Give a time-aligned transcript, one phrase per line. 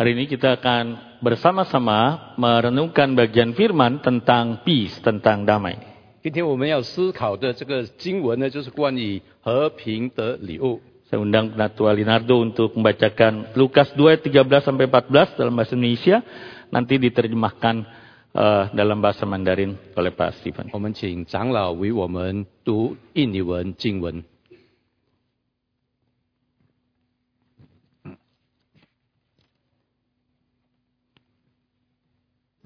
[0.00, 5.80] Hari ini kita akan bersama-sama merenungkan bagian firman tentang peace, tentang damai.
[6.20, 10.84] 今天我们要思考的这个经文呢，就是关于和平的礼物。
[11.08, 16.20] Saya undang Natua Linardo untuk membacakan Lukas 2 ayat 13 sampai 14 dalam bahasa Indonesia.
[16.68, 17.76] Nanti diterjemahkan
[18.36, 20.68] eh, dalam bahasa Mandarin oleh Pak Stephen.
[20.76, 24.20] 我们请长老为我们读印尼文经文。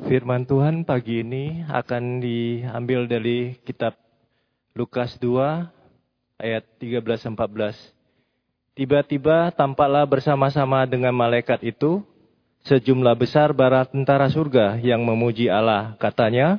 [0.01, 3.95] Firman Tuhan pagi ini akan diambil dari kitab
[4.73, 7.37] Lukas 2 ayat 13-14.
[8.73, 12.01] Tiba-tiba tampaklah bersama-sama dengan malaikat itu
[12.65, 15.93] sejumlah besar bara tentara surga yang memuji Allah.
[16.01, 16.57] Katanya,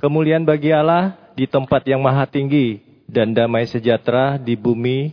[0.00, 5.12] kemuliaan bagi Allah di tempat yang maha tinggi dan damai sejahtera di bumi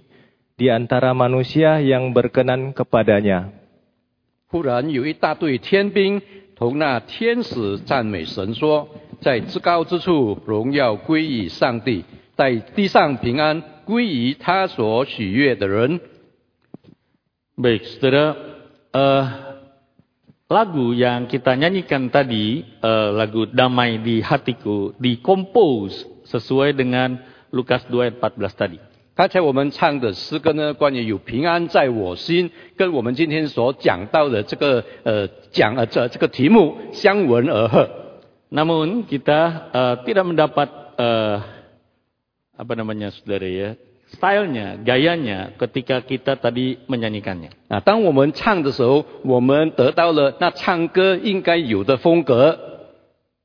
[0.56, 3.52] di antara manusia yang berkenan kepadanya.
[4.48, 6.22] 忽然有一大队天兵
[6.61, 8.87] 同那天使赞美神说
[9.25, 12.05] ：“在至高之处荣耀归于上帝，
[12.37, 16.05] 在地上平安归于他所喜悦的人。
[17.57, 18.37] Baik, saudara,
[18.93, 19.25] eh,
[20.53, 27.25] lagu yang kita nyanyikan tadi, eh, lagu Damai di Hatiku, dikompos sesuai dengan
[27.57, 28.77] Lukas 2 ayat 14 tadi.
[29.21, 37.87] ”刚才我们唱的诗歌呢，关于有平安在我心，跟我们今天所讲到的这个呃讲呃这这个题目相吻而合。
[38.49, 41.37] Namun kita eh, tidak mendapat eh,
[42.57, 43.77] apa namanya saudara ya,
[44.17, 47.53] stylenya, gayanya ketika kita tadi menyanyikannya.
[47.69, 52.57] 啊，当我们唱的时候，我们得到了那唱歌应该有的风格。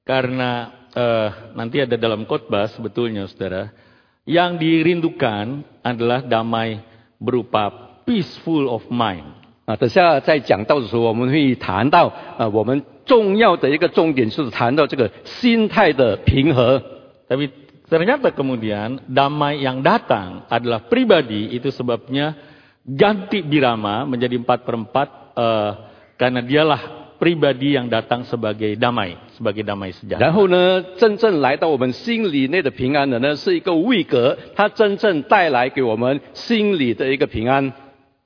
[0.08, 3.76] Karena eh, nanti ada dalam khotbah sebetulnya saudara,
[4.25, 6.81] yang dirindukan adalah damai
[7.19, 9.27] berupa peaceful of mind.
[9.67, 16.83] 啊，等下在讲到的时候，我们会谈到啊，我们重要的一个重点是谈到这个心态的平和。
[17.29, 17.51] Tapi
[17.87, 22.34] ternyata kemudian damai yang datang adalah pribadi, itu sebabnya
[22.83, 25.71] ganti birama menjadi empat per empat, eh,
[26.19, 30.33] karena dialah pribadi yang datang sebagai damai, sebagai damai 然 sejahtera.
[30.33, 37.72] 后呢，真正来到我们心里内的平安的呢，是一个位格，它真正带来给我们心里的一个平安。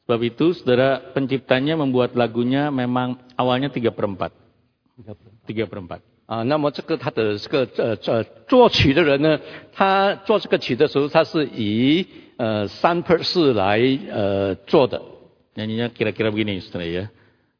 [0.06, 4.36] Sebab itu saudara penciptanya membuat lagunya memang awalnya tiga per empat.
[5.48, 6.00] Tiga per empat.
[6.26, 9.40] 啊，那么这个他的这个呃呃作曲的人呢，
[9.72, 13.80] 他做这个曲的时候，他是以呃三 per 四来
[14.10, 15.00] 呃做的。
[15.56, 17.08] Nyanyinya kira-kira begini saudara ya.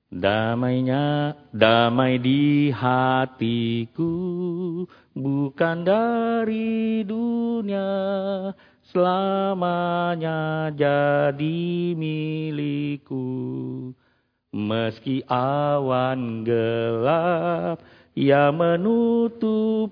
[0.10, 4.10] Damainya, damai di hatiku,
[5.14, 8.50] bukan dari dunia,
[8.90, 13.22] selamanya jadi milikku.
[14.50, 17.78] Meski awan gelap
[18.18, 19.86] yang menutupiku,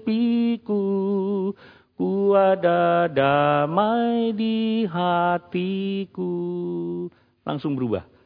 [1.93, 6.33] ku ada damai di hatiku.
[7.45, 8.17] Langsung berubah.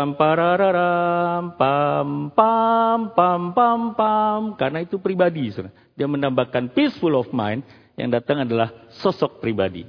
[0.00, 4.40] Pam parararam pam pam pam pam pam.
[4.56, 5.52] Karena itu pribadi
[5.92, 7.60] dia menambahkan peaceful of mind
[8.00, 9.84] yang datang adalah sosok pribadi.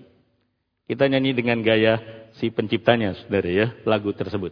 [0.83, 4.51] Kita nyanyi dengan gaya si penciptanya saudara ya lagu tersebut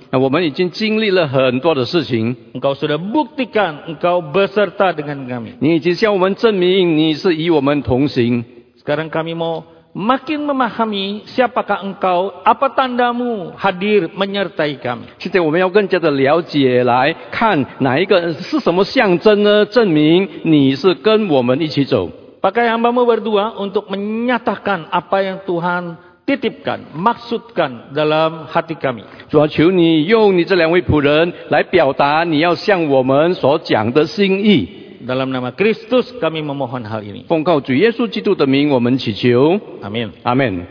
[0.10, 5.58] 那我们已经经历了很多的事情， Engkau sudah buktikan engkau beserta dengan kami.
[5.58, 8.44] 你已经向我们证明你是与我们同行。
[8.78, 9.64] Sekarang kami mau
[9.96, 15.10] makin memahami siapakah engkau, apa tandamu hadir menyertai kami.
[15.18, 19.66] 现在我们要更加的了解，来看哪一个是什么象征呢？
[19.66, 22.08] 证明你是跟我们一起走。
[22.40, 25.98] Pakai hambamu berdua untuk menyatakan apa yang Tuhan
[26.30, 29.04] titipkan, maksudkan dalam hati kami.
[29.30, 34.84] 主啊，求你用你这两位仆人来表达你要向我们所讲的心意。
[35.06, 37.24] Dalam nama Kristus kami memohon hal ini.
[37.28, 40.10] 奉告主耶稣基督的名，我们祈求， Amin.
[40.24, 40.66] 阿门。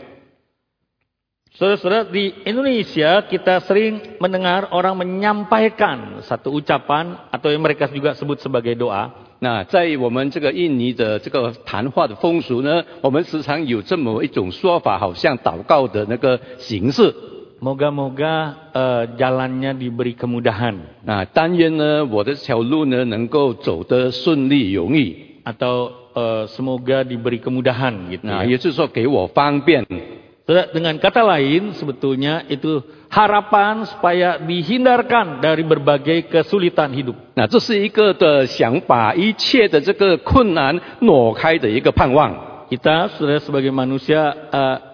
[1.56, 8.36] Saudara-saudara, di Indonesia kita sering mendengar orang menyampaikan satu ucapan atau yang mereka juga sebut
[8.44, 9.08] sebagai doa.
[9.43, 17.11] 那在我们这个印尼的这个谈话的风俗呢，我们时常有这么一种说法，好像祷告的那个形式。
[17.59, 20.75] Moga moga, 呃，jalannya diberi kemudahan。
[21.05, 25.15] 那但愿呢，我的小路呢能够走得顺利容易。
[25.43, 29.87] Atau, 呃，semoga diberi kemudahan，那也就是说给我方便。
[30.71, 32.81] Dengan kata lain, sebetulnya itu
[33.11, 37.35] harapan supaya dihindarkan dari berbagai kesulitan hidup.
[37.35, 37.45] Nah,
[42.71, 43.11] Kita
[43.43, 44.90] sebagai manusia uh,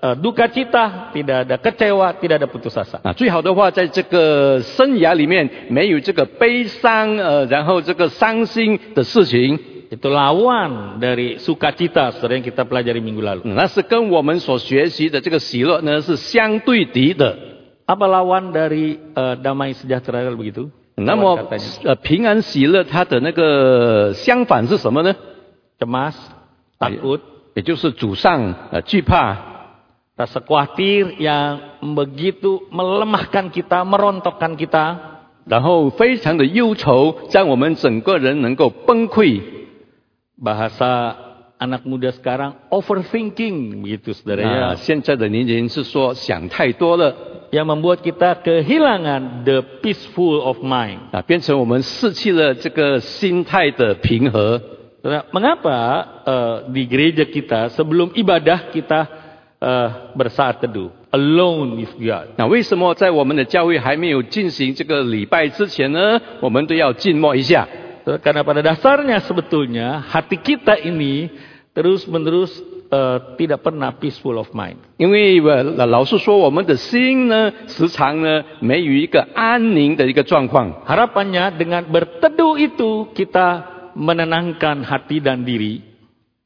[0.00, 3.00] eh, duka cita, tidak ada kecewa, tidak ada putus asa.
[3.02, 9.58] 啊，最好的话，在这个生涯里面没有这个悲伤，呃，然后这个伤心的事情，
[9.94, 13.42] Itu lawan dari sukacita saudara yang kita pelajari minggu lalu.
[13.44, 17.36] 嗯那是跟我们所学习的这个喜乐呢是相对敌的。
[17.86, 20.70] Apa lawan dari eh, damai sejahtera kalau begitu?
[20.96, 21.70] 那 Lawan 么 katanya.
[21.84, 25.14] 呃，平安喜乐它的那个相反是什么呢？
[25.78, 26.14] Cemas,
[26.80, 27.20] takut,
[27.54, 29.36] 也就是主上呃惧怕，
[30.18, 35.14] rasa khawatir yang begitu melemahkan kita, merontokkan kita.
[35.46, 39.42] 然后非常的忧愁，让我们整个人能够崩溃。
[40.40, 41.14] Bahasa
[41.58, 44.72] anak muda sekarang overthinking begitu saudara ya.
[44.72, 47.14] 啊，现在的年轻人是说想太多了
[47.52, 50.98] Yang membuat kita kehilangan the peaceful of mind.
[51.12, 54.60] 啊，变成我们失去了这个心态的平和。
[55.04, 55.78] Saudara, Mengapa
[56.24, 59.17] eh, di gereja kita sebelum ibadah kita
[59.60, 62.36] eh, bersaat teduh, alone with God.
[62.36, 67.66] 那为什么在我们的教会还没有进行这个礼拜之前呢，我们都要静默一下？
[68.04, 71.32] Saudara, Karena pada dasarnya sebetulnya hati kita ini
[71.72, 72.52] terus menerus
[73.40, 74.76] tidak pernah peaceful of mind.
[74.98, 80.84] 因为呃，老实说，我们的心呢，时常呢没有一个安宁的一个状况。
[80.86, 85.87] Harapannya dengan berteduh itu kita menenangkan hati dan diri.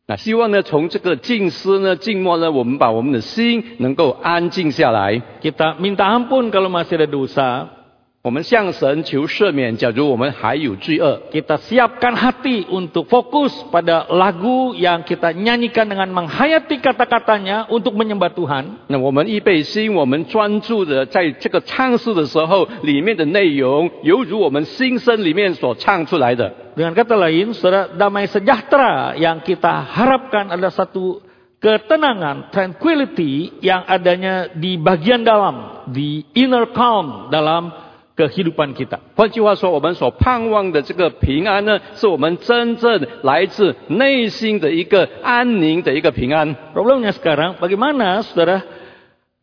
[0.06, 5.22] 那希望呢，从这个静思呢、静默呢，我们把我们的心能够安静下来。
[5.42, 7.83] Kita minta ampun kalau masih ada dosa.
[8.23, 17.95] 我们向神求赦免，假如我们还有罪恶， Kita siapkan hati untuk fokus pada lagu yang kita nyanyikan dengan menghayati kata-katanya untuk
[17.95, 18.65] menyembah Tuhan.
[18.89, 26.53] 那我们预备心，我们专注的在这个唱诗的时候，里面的内容犹如我们心声里面所唱出来的。
[26.77, 31.23] Dengan kata lain, saudara, damai sejahtera yang kita harapkan adalah satu
[31.63, 39.00] ketenangan, tranquility yang adanya di bagian dalam, di inner calm dalam kehidupan kita.
[39.16, 46.56] 换句话说，我们所盼望的这个平安呢，是我们真正来自内心的一个安宁的一个平安。
[46.74, 48.62] Problemnya sekarang, bagaimana saudara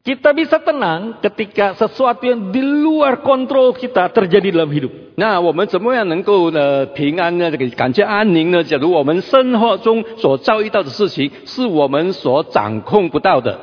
[0.01, 5.13] kita bisa tenang ketika sesuatu yang di luar kontrol kita terjadi dalam hidup.
[5.21, 7.51] 那我们怎么样能够呃平安呢？
[7.51, 8.65] 这个感觉安宁呢？
[8.65, 13.59] 假如我们生活中所遭遇到的事情是我们所掌控不到的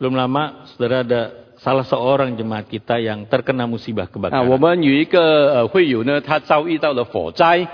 [0.00, 4.59] ，Belum lama saudara ada salah seorang jemaat kita yang terkena musibah 啊，我 kebakaran.
[4.59, 5.19] 们有一个
[5.53, 7.67] 呃会友呢，他遭遇到了火灾。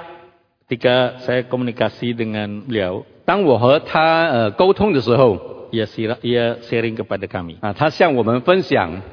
[0.63, 7.60] Ketika saya komunikasi dengan beliau, 当我和他呃沟通的时候， ia, sira- ia sharing kepada kami.
[7.60, 9.03] 啊，他向我们分享，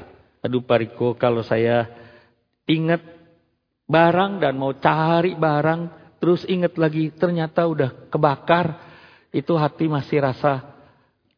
[0.41, 1.85] Aduh Pak Riko, kalau saya
[2.65, 3.03] ingat
[3.85, 5.81] barang dan mau cari barang,
[6.23, 8.79] terus ingat lagi ternyata udah kebakar,
[9.35, 10.63] itu hati masih rasa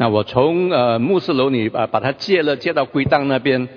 [0.00, 3.68] 那我从呃牧师楼里啊把她接了，接到归档那边。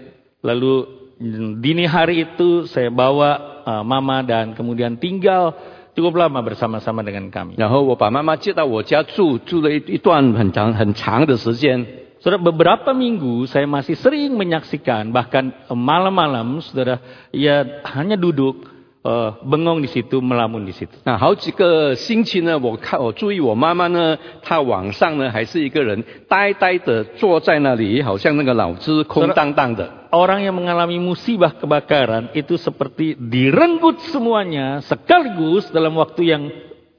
[0.41, 0.88] Lalu
[1.19, 5.51] mm, dini hari itu saya bawa eh, mama dan kemudian tinggal
[5.91, 7.59] cukup lama bersama-sama dengan kami.
[7.59, 11.83] 然后我把妈妈接到我家住，住了一一段很长很长的时间。
[12.19, 16.99] Saudara, beberapa minggu saya masih sering menyaksikan, bahkan eh, malam-malam, saudara,
[17.31, 18.59] ia hanya duduk,
[19.04, 20.96] eh, bengong di situ, melamun di situ.
[21.04, 29.88] 那好几个星期呢，我看我注意我妈妈呢，她晚上呢还是一个人呆呆的坐在那里，好像那个脑子空荡荡的。
[30.14, 36.42] Orang yang mengalami musibah kebakaran itu seperti direnggut semuanya sekaligus dalam waktu yang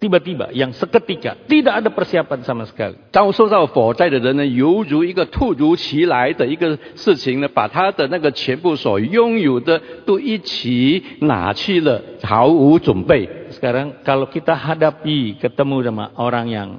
[0.05, 2.93] tiba-tiba, yang seketika, tidak ada persiapan sama sekali.
[3.09, 13.27] 遭受到火灾的人呢，犹如一个突如其来的一个事情呢，把他的那个全部所拥有的都一起拿去了，毫无准备。
[13.49, 16.69] Sekarang kalau kita hadapi ketemu sama orang yang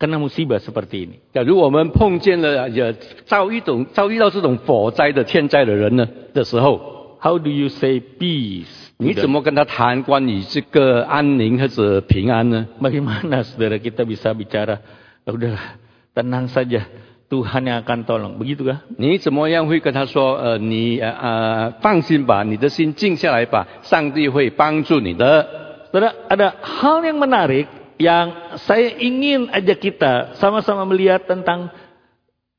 [0.00, 2.94] kena musibah seperti ini, 假如我们碰见了也
[3.26, 8.69] 遭遇种遭遇到这种火灾的天灾的人呢的时候，how do you say peace?
[8.97, 9.21] to 你 them?
[9.21, 12.67] 怎么跟他谈关于这个安宁或者平安呢？
[12.81, 14.81] Bagaimana saudara kita bisa bicara,
[15.25, 15.77] "Ah, udahlah,
[16.13, 16.85] tenang saja,
[17.27, 18.33] Tuhan yang akan tolong.
[18.39, 18.87] Begitukah?
[18.97, 20.37] 你怎么样会跟他说？
[20.39, 25.45] 呃，你呃呃放心吧，你的心静下来吧，上帝会帮助你的。
[25.91, 31.71] Saudara, ada hal yang menarik yang saya ingin ajak kita sama-sama melihat tentang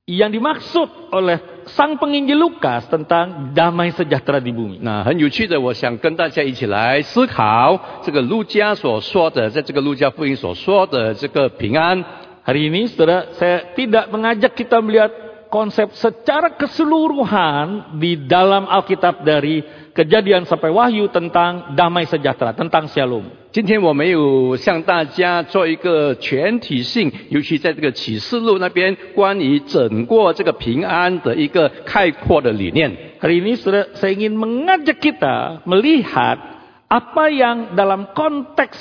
[0.09, 4.78] yang dimaksud oleh sang penginjil Lukas tentang damai sejahtera di bumi.
[4.80, 12.04] 那很有趣的，我想跟大家一起来思考这个路加所说的，在这个路加福音所说的这个平安。
[12.49, 15.12] Hari ini saudara, saya tidak mengajak kita melihat
[15.52, 19.61] konsep secara keseluruhan di dalam Alkitab dari
[19.97, 23.25] kejadian sampai wahyu tentang damai sejahtera, tentang shalom.
[23.50, 32.92] 今天我没有向大家做一个全体性，尤其在这个启示录那边关于整个这个平安的一个概括的理念。
[33.18, 36.38] Hari ini saudara, saya ingin mengajak kita melihat
[36.87, 38.78] apa yang dalam konteks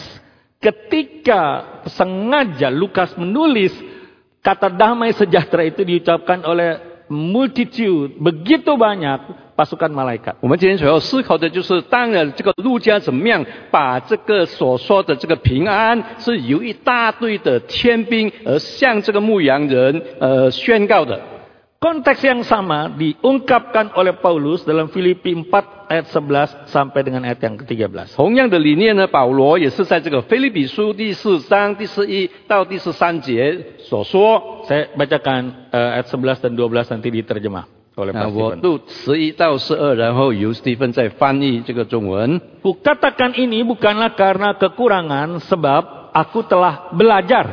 [0.61, 3.73] ketika sengaja Lukas menulis
[4.43, 9.20] kata damai sejahtera itu diucapkan oleh multitude, begitu banyak
[9.54, 10.34] pasukan malaikat.
[10.40, 21.20] 我们今天所要思考的就是，当然这个路加怎么样把这个所说的这个平安，是由一大队的天兵而向这个牧羊人呃宣告的。
[21.81, 25.45] Konteks yang sama diungkapkan oleh Paulus dalam Filipi 4
[25.93, 28.17] ayat 11 sampai dengan ayat yang ke-13.
[28.17, 34.65] 同样的理念呢，保罗也是在这个腓立比书第四章第十一到第十三节所说。
[34.65, 38.61] Saya bacakan eh, ayat 11 dan 12 nanti diterjemah oleh 那 Pak 我 Stephen.
[38.65, 42.41] 读十一到十二，然后由 Stephen 再翻译这个中文。
[42.65, 47.45] Kukatakan ini bukanlah karena kekurangan sebab aku telah belajar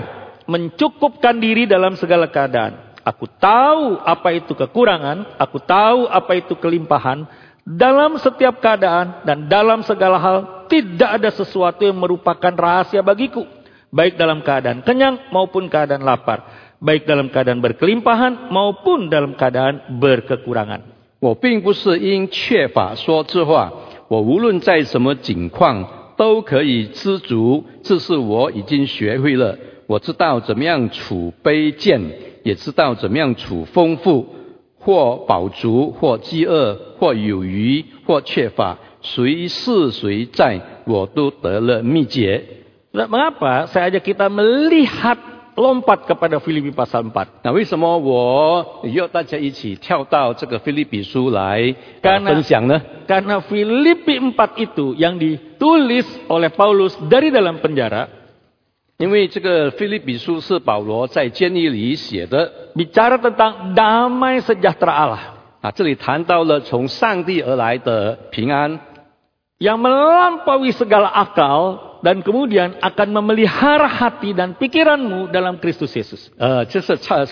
[0.48, 2.87] mencukupkan diri dalam segala keadaan.
[3.09, 7.25] Aku tahu apa itu kekurangan, aku tahu apa itu kelimpahan.
[7.65, 10.37] Dalam setiap keadaan dan dalam segala hal
[10.69, 13.49] tidak ada sesuatu yang merupakan rahasia bagiku.
[13.89, 16.45] Baik dalam keadaan kenyang maupun keadaan lapar.
[16.77, 21.01] Baik dalam keadaan berkelimpahan maupun dalam keadaan berkekurangan.
[21.19, 23.73] 我并不是因缺乏说这话，
[24.07, 29.57] 我无论在什么境况都可以知足，这是我已经学会了。
[29.87, 31.99] 我知道怎么样处卑贱，
[32.43, 34.27] 也知道怎么样处丰富，
[34.79, 42.43] 或饱足，或饥饿，或有余，或缺乏，谁是谁在，我都得了秘诀。
[42.91, 45.19] Nah, mengapa saya ajak kita melihat
[45.53, 47.45] lompat kepada Filipi pasal 4?
[47.45, 58.18] 那为什么我要大家一起跳到这个菲利比书来、呃 Karena- 分享呢？Karena Filipi 4 itu yang ditulis oleh Paulus dari dalam penjara
[58.98, 65.18] 因为这个菲利比书是保罗在监狱里写的 bicara tentang damai sejahtera Allah
[65.60, 68.78] 啊，这里谈到了从上帝而来的平安，
[69.58, 76.30] yang melampaui segala akal dan kemudian akan memelihara hati dan pikiranmu dalam Kristus Yesus.
[76.38, 77.24] 呃，这是超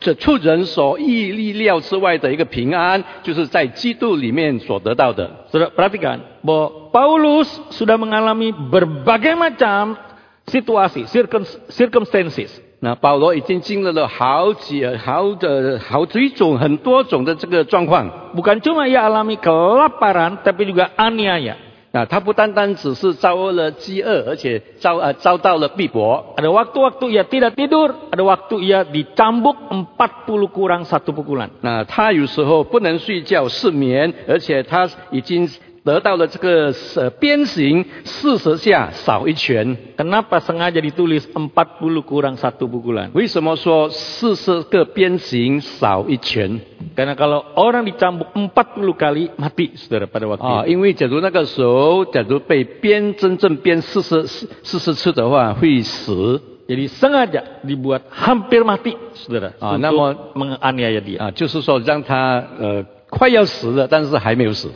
[0.00, 5.46] 这出人所意意料之外的一个平安，就是在基督里面所得到的。
[5.52, 7.46] Saudara perhatikan bahwa Paulus
[7.76, 10.00] sudah mengalami berbagai macam
[10.47, 12.49] situasi, circum- circumstances.
[12.83, 18.09] 那保罗已经经历了好几好的好几种很多种的这个状况。
[18.35, 21.55] Bukan cuma ia alami kelaparan, tapi juga aniaya.
[21.93, 26.33] 那他不单单只是遭了饥饿，而且遭呃遭到了逼迫。
[26.37, 31.49] Ada waktu-waktu ia tidak tidur, ada waktu ia dicambuk 40 kurang satu pukulan.
[31.59, 35.47] 那他有时候不能睡觉失眠，而且他已经
[35.84, 39.76] 得到了这个呃鞭刑四十下少一拳。
[39.96, 43.10] Kenapa sengaja ditulis 40 kurang satu pukulan?
[43.14, 46.58] 为什么说四十个鞭刑少一拳？
[46.96, 50.74] Karena kalau orang dicambuk 40 kali, mati saudara pada waktu 啊， itu.
[50.74, 59.54] 因为假如那个时候，假如被鞭真正鞭四十四十次的话，会死 Jadi sengaja dibuat hampir mati saudara.
[59.62, 61.22] Ah, untuk namun- menganiaya dia.
[61.22, 64.66] 啊，就是说让他呃快要死了，但是还没有死。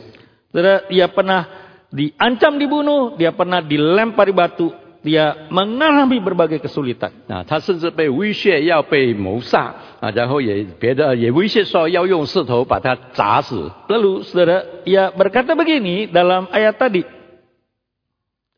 [0.55, 1.47] Saudara, dia pernah
[1.91, 7.11] diancam dibunuh, dia pernah dilempari batu, dia mengalami berbagai kesulitan.
[7.27, 13.71] 啊，他甚至被威胁要被谋杀啊，然后也别的也威胁说要用石头把他砸死。
[13.87, 17.03] Lalu saudara, ia berkata begini dalam ayat tadi.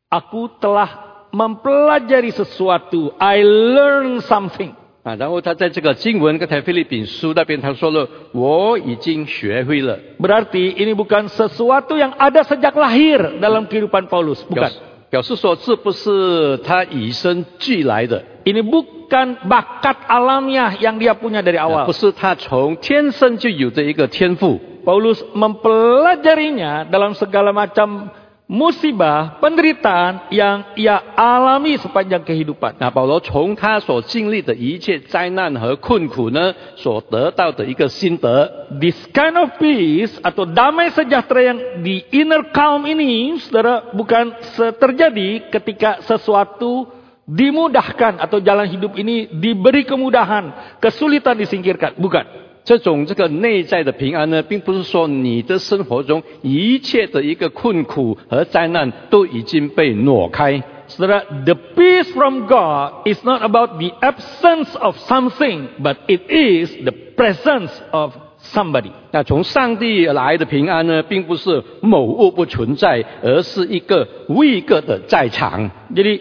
[0.10, 3.18] Aku telah mempelajari sesuatu.
[3.18, 4.78] I learned something.
[5.08, 14.40] 啊，然后他在这个经文刚才菲律宾书那边他说了，我已经学会了， Berarti ini bukan sesuatu yang ada sejak lahir dalam kehidupan Paulus.
[14.48, 14.70] 表 Bukan.
[14.72, 21.86] 示表示说这不是他与生俱来的， Ini bukan bakat alamiah yang dia punya dari 啊 awal.
[21.86, 24.60] 不是他从天生就有的一个天赋。
[24.84, 28.12] Paulus mempelajarinya dalam segala macam
[28.48, 32.76] musibah, penderitaan yang ia alami sepanjang kehidupan.
[32.78, 44.36] 那保罗从他所经历的一切灾难和困苦呢，所得到的一个心得， This kind of peace atau damai sejahtera yang di inner calm ini, saudara, bukan
[44.54, 46.92] se- terjadi ketika sesuatu
[47.24, 51.96] dimudahkan atau jalan hidup ini diberi kemudahan, kesulitan disingkirkan.
[51.96, 52.47] Bukan.
[52.69, 60.63] 这种这个内在的平安呢，并不是说你的生活中一切的一个困苦和灾难都已经被挪开。
[60.87, 66.93] Saudara, the peace from God is not about the absence of something, but it is the
[67.17, 68.91] presence of somebody.
[69.13, 75.71] 那从上帝而来的平安呢，并不是某物不存在，而是一个位个的在场。
[75.95, 76.21] Jadi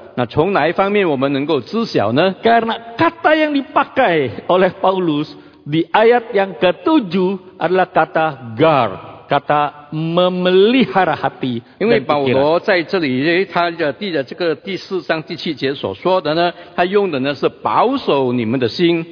[0.14, 2.36] 那从哪一方面我们能够知晓呢？
[2.42, 5.34] Karena kata yang dipakai oleh Paulus
[5.66, 8.92] di ayat yang ketujuh adalah kata guard.
[9.26, 12.38] Kata memelihara hati 因为 dan 保 pikiran.
[12.38, 19.04] 罗在这里，他的第的这个第四章第七节所说的呢，他用的呢是保守你们的心。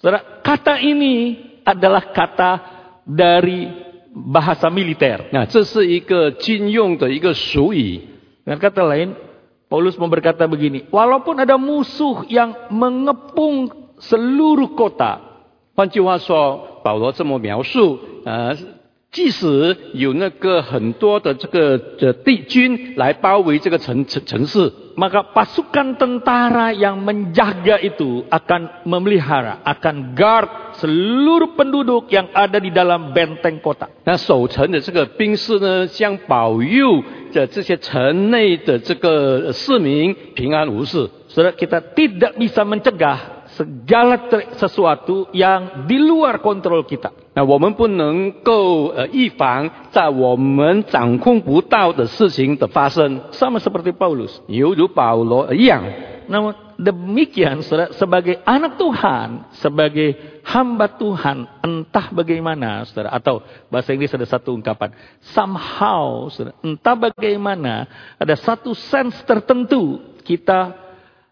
[0.00, 2.60] Saudara, kata ini adalah kata
[3.04, 3.68] dari
[4.32, 5.28] bahasa militer.
[5.30, 8.00] 那这是一个军用的一个俗语。
[8.46, 9.12] Dengan kata lain,
[9.74, 13.70] Paulus mau berkata begini, walaupun ada musuh yang mengepung
[14.02, 15.20] seluruh kota,
[15.76, 18.56] 换句话说，保罗这么描述，呃，
[19.15, 24.67] 即使有那个很多的这个的敌军来包围这个城城城市
[24.99, 33.15] ，maka pasukan tentara yang menjaga itu akan memelihara, akan guard seluruh penduduk yang ada di dalam
[33.15, 33.87] benteng kota.
[34.03, 37.01] 那守城的这个兵士呢，将保佑
[37.31, 41.09] 的这些城内的这个市民平安无事。
[41.31, 44.27] Saudara, kita tidak bisa mencegah segala
[44.59, 47.11] sesuatu yang di luar kontrol kita.
[47.35, 48.07] Nah, kita tidak
[49.91, 51.19] bisa mengontrol yang
[52.55, 52.67] kita
[53.35, 54.39] Sama seperti Paulus.
[56.25, 57.61] Namun demikian
[57.95, 59.27] sebagai anak Tuhan,
[59.61, 64.91] sebagai hamba Tuhan, entah bagaimana, saudara, atau bahasa Inggris ada satu ungkapan,
[65.35, 67.85] somehow, saudara, entah bagaimana,
[68.17, 70.84] ada satu sense tertentu kita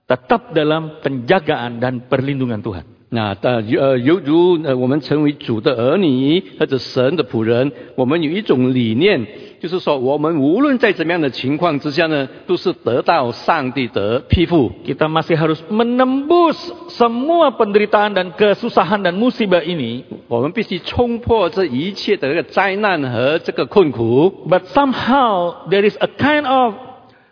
[0.09, 2.85] tetap dalam penjagaan dan perlindungan Tuhan.
[3.11, 9.27] 那呃呃，犹如呃我们成为主的儿女或者神的仆人，我们有一种理念，
[9.61, 14.71] 就是说我们无论在怎么样的情况之下呢，都是得到上帝的庇护。
[14.85, 16.61] Kita masih harus menembus
[16.93, 20.05] semua penderitaan dan kesusahan dan musibah ini.
[20.29, 24.45] 我们必须冲破这一切的这个灾难和这个困苦。
[24.47, 26.75] But somehow there is a kind of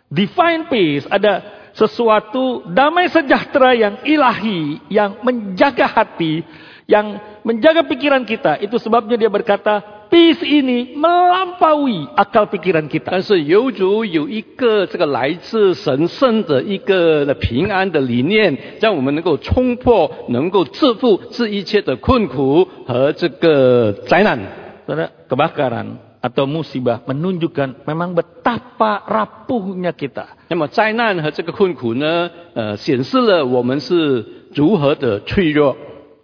[0.09, 6.41] divine peace, ada sesuatu damai sejahtera yang ilahi, yang menjaga hati,
[6.87, 8.57] yang menjaga pikiran kita.
[8.63, 13.11] Itu sebabnya dia berkata, peace ini melampaui akal pikiran kita.
[13.11, 24.39] 但是犹如有一个这个来自神圣的一个的平安的理念，让我们能够冲破、能够制服这一切的困苦和这个灾难。
[24.87, 30.25] Saudara, kebakaran atau musibah menunjukkan memang betapa rapuhnya kita.
[30.49, 35.75] 那么灾难和这个困苦呢，呃，显示了我们是如何的脆弱。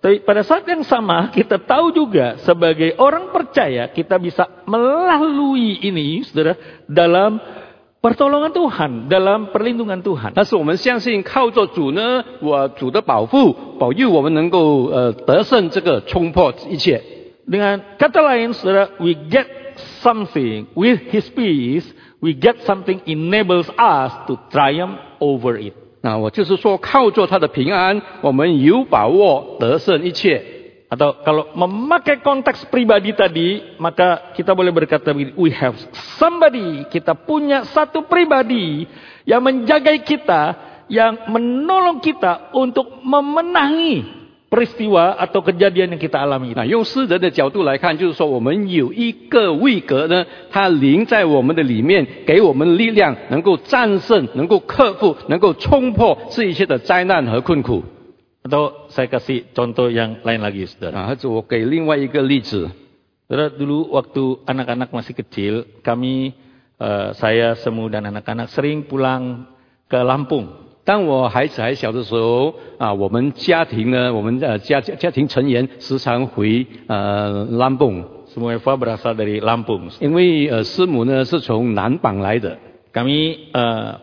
[0.04, 6.28] Tapi pada saat yang sama kita tahu juga sebagai orang percaya kita bisa melalui ini,
[6.28, 6.60] saudara,
[6.92, 7.40] dalam
[8.04, 10.36] pertolongan Tuhan, dalam perlindungan Tuhan.
[10.36, 17.00] 但是我们相信，靠着主呢，我主的保护、保佑，我们能够呃得胜这个冲破一切。
[17.48, 19.48] Dengan kata lain, saudara, we get
[20.02, 21.86] something with His peace,
[22.22, 25.74] we get something enables us to triumph over it.
[26.02, 30.44] 那我就是说，靠着他的平安，我们有把握得胜一切。
[30.92, 35.74] Atau kalau memakai konteks pribadi tadi, maka kita boleh berkata begini, we have
[36.22, 38.86] somebody, kita punya satu pribadi
[39.26, 40.54] yang menjagai kita,
[40.92, 44.17] yang menolong kita untuk memenangi
[44.50, 46.62] peristiwa atau kejadian yang kita alami itu.
[46.62, 57.84] 那用诗人的角度来看，就是说我们有一个位格呢，它临在我们的里面，给我们力量，能够战胜、能够克服、能够冲破这一切的灾难和困苦。
[58.44, 61.00] Atau saya kasih contoh yang lain lagi, saudara.
[61.00, 62.70] 啊，或者我给另外一个例子，
[63.26, 66.36] Saudara, dulu waktu anak-anak masih kecil, kami,
[66.78, 69.48] eh, saya, Semu dan anak-anak sering pulang
[69.88, 70.67] ke Lampung.
[70.89, 78.03] 当我孩子还小的时候啊，我们家庭呢，我们的家家家庭成员时常回呃兰蹦
[78.35, 79.91] ，Semua Eva berasal dari Lampung.
[80.01, 82.57] 因为呃师母呢是从南邦来的。
[82.95, 83.95] Kami eh,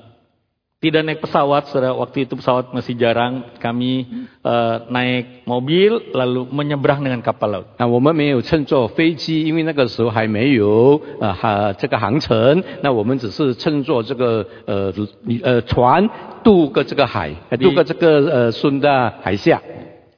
[0.86, 1.98] tidak naik pesawat, saudara.
[1.98, 3.58] Waktu itu pesawat masih jarang.
[3.58, 4.06] Kami
[4.46, 7.66] eh, naik mobil lalu menyeberang dengan kapal laut.
[7.82, 12.62] 啊，我们没有乘坐飞机，因为那个时候还没有呃哈这个航程。
[12.82, 14.94] 那我们只是乘坐这个呃
[15.42, 16.08] 呃船
[16.44, 19.62] 渡过这个海，呃渡过这个呃孙的海峡。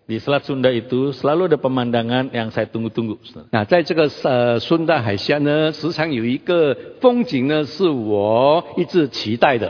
[0.08, 3.20] Di Selat Sunda itu selalu ada pemandangan yang saya tunggu-tunggu.
[3.28, 3.52] saudara.
[3.52, 9.68] 那在这个呃孙大海峡呢，时常有一个风景呢，是我一直期待的。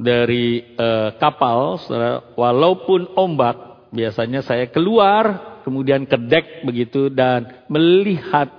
[0.00, 8.52] Dari eh, kapal, saudara, walaupun ombak, biasanya saya keluar, kemudian ke dek begitu dan melihat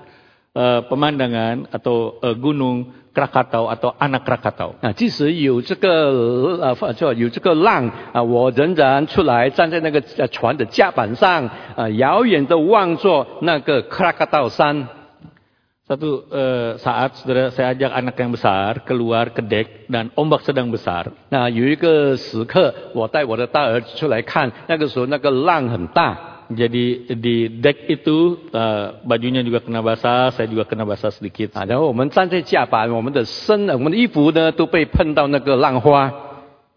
[0.58, 4.82] eh, pemandangan atau eh, gunung Krakatau atau anak Krakatau.
[4.82, 14.88] 啊，即使有这个呃，就有这个浪啊，我仍然出来站在那个呃船的甲板上啊，遥远的望着那个克拉克道山。
[15.88, 20.68] Satu eh, saat, saudara, saya ajak anak yang besar keluar ke dek dan ombak sedang
[20.68, 21.08] besar.
[21.32, 26.44] 那有一个时刻，我带我的大儿子出来看，那个时候那个浪很大。
[26.52, 31.56] Jadi di dek itu eh, bajunya juga kena basah, saya juga kena basah sedikit.
[31.56, 36.12] 啊，然后我们站在甲板，我们的身、我们的衣服呢都被碰到那个浪花。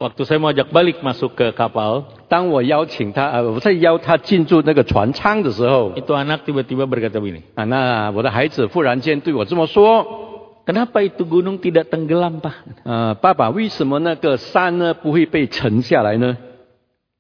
[0.01, 10.65] Waktu saya mau ajak balik masuk ke kapal, 当我邀请他，呃，我在邀他进入那个船舱的时候， itu anak tiba-tiba berkata begini, 啊，那我的孩子忽然间对我这么说，
[10.65, 12.55] kenapa itu gunung tidak tenggelam pak?
[12.85, 16.39] 呃，爸爸，为什么那个山呢不会被沉下来呢？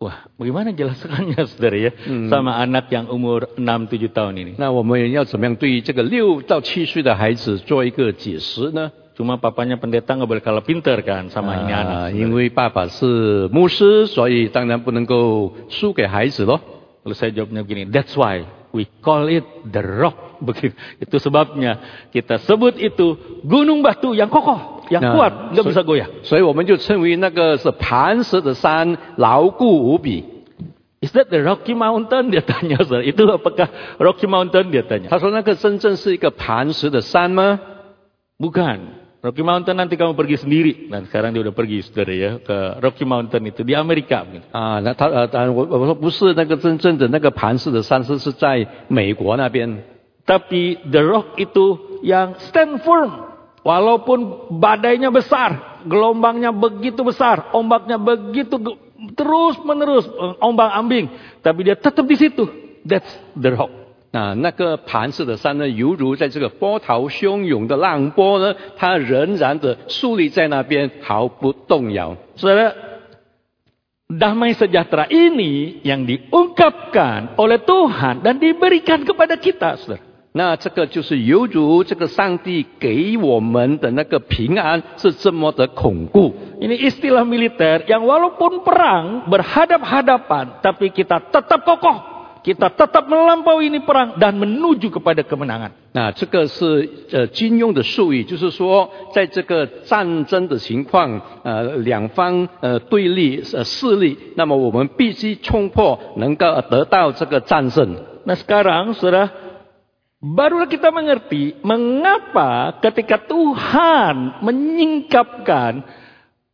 [0.00, 1.92] Wah, bagaimana jelaskannya saudara ya,
[2.32, 4.52] sama anak yang umur 6-7 tahun ini.
[4.56, 8.90] 那我们要怎么样对于这个六到七岁的孩子做一个解释呢？
[9.16, 12.16] Cuma papanya pendeta nggak boleh kalah pinter kan sama ini 啊， anak.
[12.16, 16.60] 因为爸爸是牧师，所以当然不能够输给孩子咯。
[17.04, 20.40] Lalu saya jawabnya begini, that's why we call it the rock.
[20.40, 20.72] Begitu.
[21.00, 21.80] Itu sebabnya
[22.12, 26.08] kita sebut itu gunung batu yang kokoh, yang Nah, kuat, nggak so- bisa goyah.
[26.24, 30.24] 所以我们就称为那个是磐石的山，牢固无比。
[31.02, 32.28] Is that the Rocky Mountain?
[32.32, 33.04] Dia tanya, saudara.
[33.04, 33.68] Itu apakah
[34.00, 34.68] Rocky Mountain?
[34.72, 35.08] Dia tanya.
[35.08, 37.60] 他说那个真正是一个磐石的山吗？
[38.40, 38.80] Bukan.
[39.24, 40.88] Rocky Mountain nanti kamu pergi sendiri.
[40.88, 44.24] Dan sekarang dia udah pergi, saudara ya, ke Rocky Mountain itu di Amerika.
[44.24, 44.48] begitu.
[44.56, 49.84] 啊，那他呃，当然我我说不是那个真正的那个磐石的山，是是在美国那边。
[50.24, 53.28] Tapi the rock itu yang stand firm.
[53.60, 58.80] Walaupun badainya besar, gelombangnya begitu besar, ombaknya begitu ge-
[59.12, 60.08] terus menerus
[60.40, 61.12] ombang ambing,
[61.44, 62.48] tapi dia tetap di situ.
[62.88, 63.68] That's the rock.
[64.15, 72.15] 那那个磐石的山呢，犹如在这个波涛汹涌的浪波呢，它仍然的竖立在那边，毫不动摇。
[72.39, 72.71] Saudara,
[74.07, 79.99] damai sejahtera ini yang diungkapkan oleh Tuhan dan diberikan kepada kita, saudara.
[80.31, 86.31] 那这个就是犹如这个上帝给我们的那个平安是这么的巩固。
[86.63, 94.16] Ini istilah militer yang walaupun perang berhadap-hadapan, tapi kita tetap kokoh, kita tetap melampaui ini perang
[94.16, 95.76] dan menuju kepada kemenangan.
[95.92, 107.96] 那这个是呃军用的术语，就是说，在这个战争的情况，呃两方呃对立呃势力，那么我们必须冲破，能够得到这个战胜。
[108.24, 109.28] Nah sekarang saudara,
[110.20, 115.82] barulah kita mengerti mengapa ketika Tuhan menyingkapkan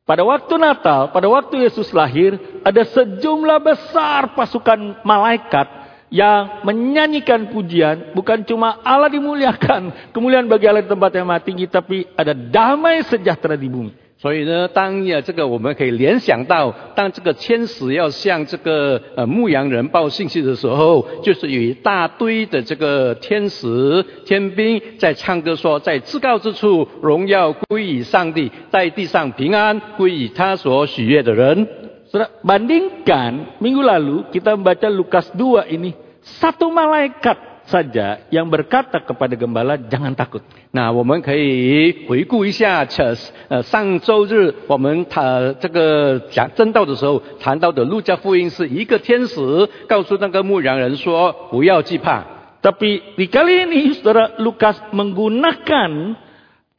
[0.06, 5.66] pada waktu Natal, pada waktu Yesus lahir, ada sejumlah besar pasukan malaikat
[6.11, 11.71] yang menyanyikan pujian, bukan cuma Allah dimuliakan, kemuliaan bagi Allah di tempat yang maha tinggi,
[11.71, 13.91] tapi ada damai sejahtera di bumi.
[14.21, 31.67] 所以呢，当呃这个我们可以联想到，当这个天使要向这个呃牧羊人报信息的时候，就是有一大堆的这个天使天兵在唱歌说，在至高之处荣耀归于上帝，在地上平安归于他所喜悦的人。
[32.10, 35.92] Saudara, bandingkan minggu lalu kita membaca Lukas 2 ini,
[36.38, 40.42] satu malaikat saja yang berkata kepada gembala, jangan takut.
[40.70, 43.16] 那我们可以回顾一下，这
[43.48, 52.22] 呃上周日我们谈这个讲正道的时候谈到的路加福音是一个天使告诉那个牧羊人说不要惧怕。
[52.62, 56.18] Tapi di kali ini saudara Lukas menggunakan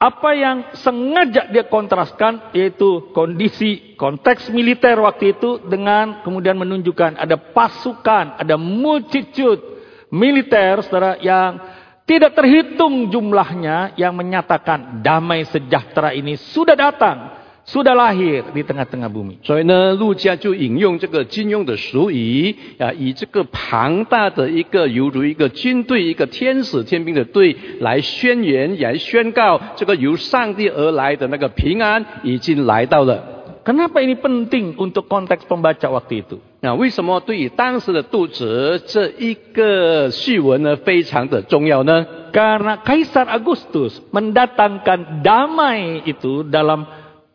[0.03, 7.38] apa yang sengaja dia kontraskan yaitu kondisi konteks militer waktu itu dengan kemudian menunjukkan ada
[7.38, 9.62] pasukan, ada multitude
[10.11, 11.62] militer saudara yang
[12.03, 19.38] tidak terhitung jumlahnya yang menyatakan damai sejahtera ini sudah datang, sudah lahir di tengah-tengah bumi.
[19.42, 33.40] 所以呢，路加就引用这个金庸的俗语啊，以这个庞大的一个犹如一个军队、一个天使天兵的队来宣言、来宣告这个由上帝而来的那个平安已经来到了。
[33.62, 36.42] Kenapa ini penting untuk konteks pembaca waktu itu?
[36.59, 46.87] 那为什么对于当时的读者这一个序文呢非常的重要呢？Karena Kaisar Agustus mendatangkan damai itu dalam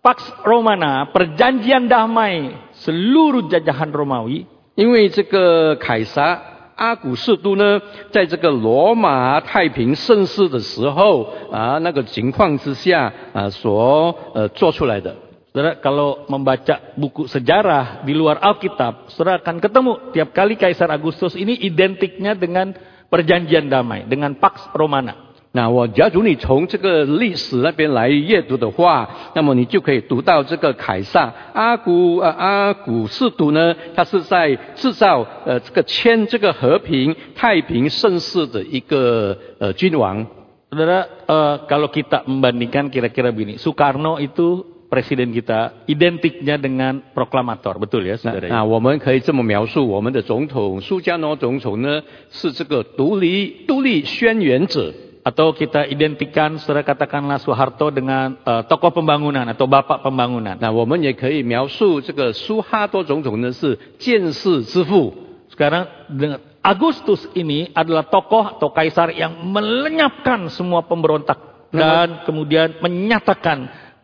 [0.07, 6.40] Pax Romana, perjanjian damai seluruh jajahan Romawi, 因为这个凯撒
[6.74, 15.14] 阿古士都呢，在这个罗马太平盛世的时候啊，那个情况之下啊所呃做出来的。
[15.52, 21.37] Saudara, kalau membaca buku sejarah di luar Alkitab, saudara akan ketemu tiap kali Kaisar Agustus
[21.37, 22.72] ini identiknya dengan
[23.12, 25.25] perjanjian damai, dengan Pax Romana.
[25.58, 40.28] 那我假如你从这个历史那边来阅读的话，那么你就可以读到这个凯撒阿古呃阿古士都呢，他是在制造呃这个签这个和平太平盛世的一个呃君王。
[40.70, 48.20] Saudara, eh, kalau kita membandingkan kira-kira begini, Soekarno itu presiden kita identiknya dengan proklamator, betul ya
[48.22, 48.48] 那 saudara?
[48.52, 54.93] 那我们可以这么描述，我们的总统苏加诺总统呢，是这个独立独立宣言者。
[55.27, 60.55] atau kita identikan secara katakanlah Soeharto dengan uh, tokoh pembangunan atau bapak pembangunan.
[60.55, 60.71] Nah,
[65.51, 73.87] Sekarang dengan Agustus ini adalah tokoh atau kaisar yang melenyapkan semua pemberontak dan kemudian menyatakan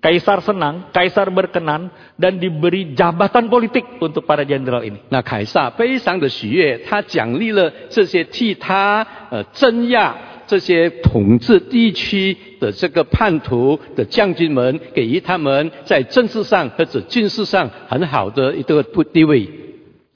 [0.00, 5.00] kaisar senang, kaisar berkenan dan diberi jabatan politik untuk para jenderal ini.
[5.08, 10.14] 那凯撒非常的喜悦，他奖励了这些替他呃镇压
[10.46, 19.48] 这些统治地区的这个叛徒的将军们，给予他们在政治上或者军事上很好的一个地位。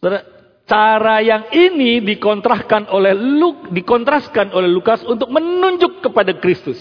[0.00, 0.22] Saudara,
[0.64, 6.78] cara yang ini dikontraskan oleh Luk, dikontraskan oleh Lukas untuk menunjuk kepada Kristus.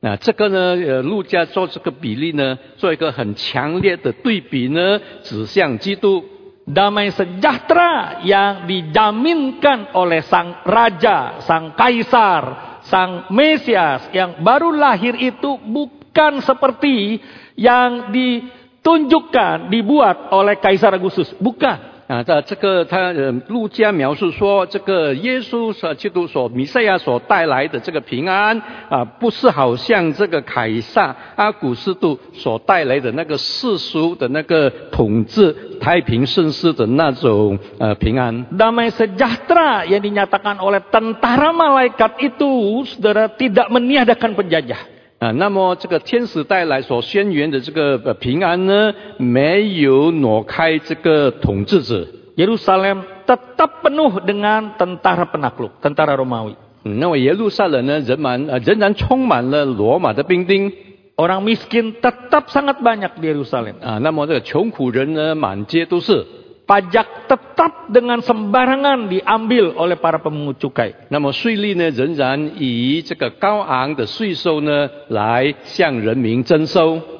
[0.00, 6.24] 那这个呢，呃，路加做这个比例呢，做一个很强烈的对比呢，指向基督。
[6.62, 15.58] damai sejahtera yang dijaminkan oleh sang raja, sang kaisar, sang Mesias yang baru lahir itu
[15.58, 17.18] bukan seperti
[17.58, 21.34] yang ditunjukkan, dibuat oleh Kaisar Agustus.
[21.42, 21.95] Bukan.
[22.07, 38.47] 啊，这这个他呃，路加描述说，这个耶稣所基督所弥赛亚所带来的这个平安啊，不是好像这个凯撒阿古斯都所带来的那个世俗的那个统治太平盛世的那种呃平安。
[38.55, 44.96] Damai sejahtera yang dinyatakan oleh tentara malaikat itu, saudara, tidak meniadakan penjajah.
[45.19, 52.07] 啊，那么这个天使带来所宣言的这个呃平安呢，没有挪开这个统治者。
[52.35, 56.53] Yerusalem tetap penuh dengan tentara penakluk, tentara Romawi.
[56.83, 60.71] 嗯，那么耶路撒冷呢，仍然呃仍然充满了罗马的兵丁
[61.17, 63.81] Orang miskin tetap sangat banyak di Yerusalem.
[63.81, 66.23] 啊，那么这个穷苦人呢，满街都是。
[66.67, 71.07] pajak tetap dengan sembarangan diambil oleh para pemungut cukai.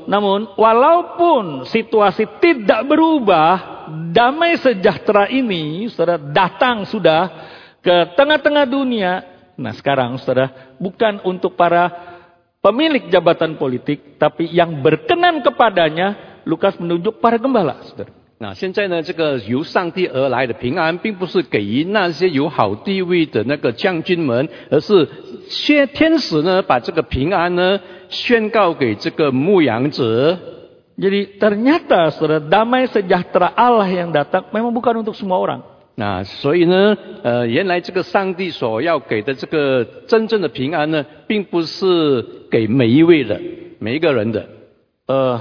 [0.04, 3.52] Namun, walaupun situasi tidak berubah,
[4.12, 7.32] damai sejahtera ini sudah datang sudah
[7.80, 9.24] ke tengah-tengah dunia.
[9.56, 11.90] Nah, sekarang sudah bukan untuk para
[12.60, 18.27] pemilik jabatan politik, tapi yang berkenan kepadanya, Lukas menunjuk para gembala, saudara.
[18.40, 25.08] 那现在呢，这个由上帝而来的平安，并不是给予那些有好地位的那个将军们，而是
[25.50, 30.38] 先天使呢，把这个平安呢宣告给这个牧羊者。
[31.00, 35.62] Jadi ternyata saudara damai sejahtera Allah yang datang memang bukan untuk semua orang.
[35.96, 43.42] 那所以呢，呃，原来这个上帝所要给的这个真正的平安呢，并不是给每一位的、
[43.80, 44.48] 每一个人的。
[45.08, 45.40] Eh,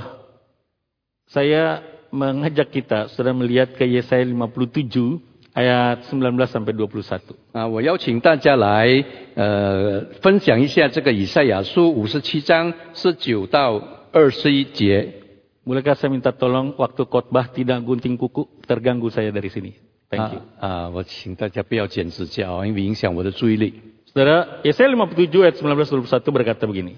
[1.28, 1.80] saya
[2.11, 5.21] mengajak kita saudara melihat ke Yesaya 57
[5.55, 7.19] ayat 19 sampai 21.
[7.51, 9.03] 啊，我邀请大家来
[9.35, 15.19] 呃分享一下这个以赛亚书五十七章十九到二十一节。
[15.61, 18.49] Bolehkah saya minta tolong waktu khotbah tidak gunting kuku?
[18.65, 19.77] Terganggu saya dari sini.
[20.09, 20.41] Thank you.
[20.57, 23.79] 啊啊，我请大家不要剪指甲哦，因为影响我的注意力。
[24.11, 26.95] Saudara, Yesaya 57 ayat 19 21 berkata begini.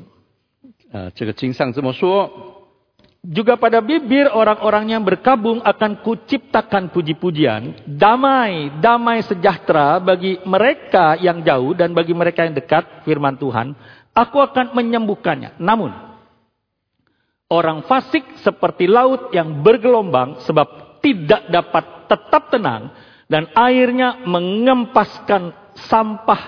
[0.93, 2.56] 啊，这个经上这么说。
[3.18, 11.42] juga pada bibir orang-orang yang berkabung akan kuciptakan puji-pujian, damai, damai sejahtera bagi mereka yang
[11.42, 13.74] jauh dan bagi mereka yang dekat, firman Tuhan,
[14.14, 15.58] aku akan menyembuhkannya.
[15.58, 15.90] Namun,
[17.50, 22.94] orang fasik seperti laut yang bergelombang sebab tidak dapat tetap tenang
[23.26, 26.42] dan airnya mengempaskan sampah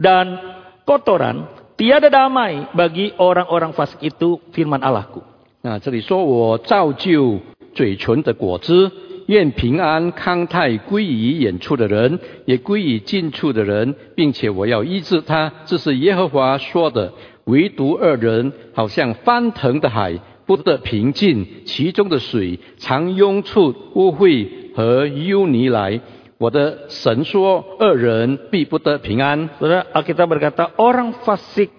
[0.00, 0.40] dan
[0.88, 5.33] kotoran, tiada damai bagi orang-orang fasik itu, firman Allahku.
[5.64, 7.40] 那这里说我造就
[7.72, 8.92] 嘴唇的果子，
[9.28, 15.50] 愿平安康泰归于远处的人，也归于近处的人，并且我要医治他。
[15.64, 17.14] 这是耶和华说的。
[17.44, 24.46] 唯独二人，好像翻腾的海，不得平静，其中的水常涌出污秽
[24.76, 25.98] 和淤泥来。
[26.36, 29.48] 我的神说，二人必不得平安。
[29.58, 31.70] Saudara, Alkitab berkata orang fasik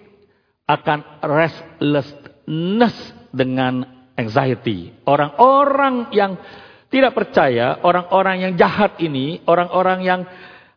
[0.66, 4.91] akan restlessness dengan anxiety.
[5.05, 6.37] Orang-orang yang
[6.91, 10.21] tidak percaya, orang-orang yang jahat ini, orang-orang yang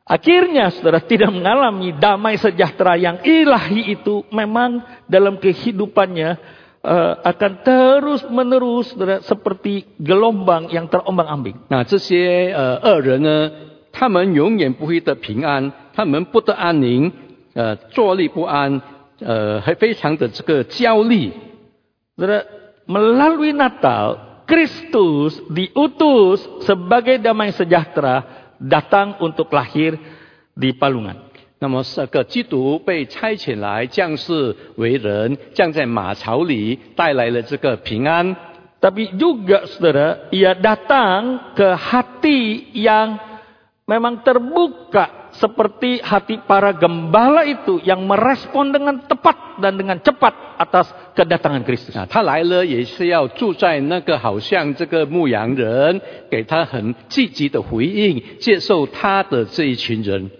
[0.07, 6.31] akhirnya saudara tidak mengalami damai sejahtera yang ilahi itu memang dalam kehidupannya
[6.85, 11.66] eh, akan terus menerus saudara, seperti gelombang yang terombang-ambing.
[11.66, 13.51] 那这些呃恶人呢，
[13.90, 17.11] 他们永远不会得平安，他们不得安宁，
[17.55, 18.81] 呃，坐立不安，
[19.18, 21.33] 呃，还非常的这个焦虑。
[22.18, 22.47] Saudara,
[22.87, 28.23] melalui Natal, Kristus diutus sebagai damai sejahtera
[28.61, 29.97] datang untuk lahir
[30.55, 31.16] di palungan.
[31.59, 38.37] 那么这个基督被差遣来降世为人，降在马槽里，带来了这个平安。
[38.85, 43.16] Tapi juga saudara, ia datang ke hati yang
[43.88, 50.87] memang terbuka seperti hati para gembala itu yang merespon dengan tepat dan dengan cepat atas
[51.18, 51.99] kedatangan Kristus.
[51.99, 60.31] 啊，他来了也是要住在那个好像这个牧羊人，给他很积极的回应，接受他的这一群人。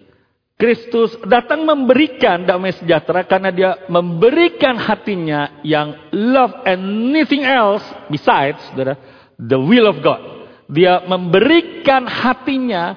[0.55, 8.95] Kristus datang memberikan damai sejahtera karena dia memberikan hatinya yang love anything else besides saudara,
[9.43, 10.23] the will of God.
[10.71, 12.95] Dia memberikan hatinya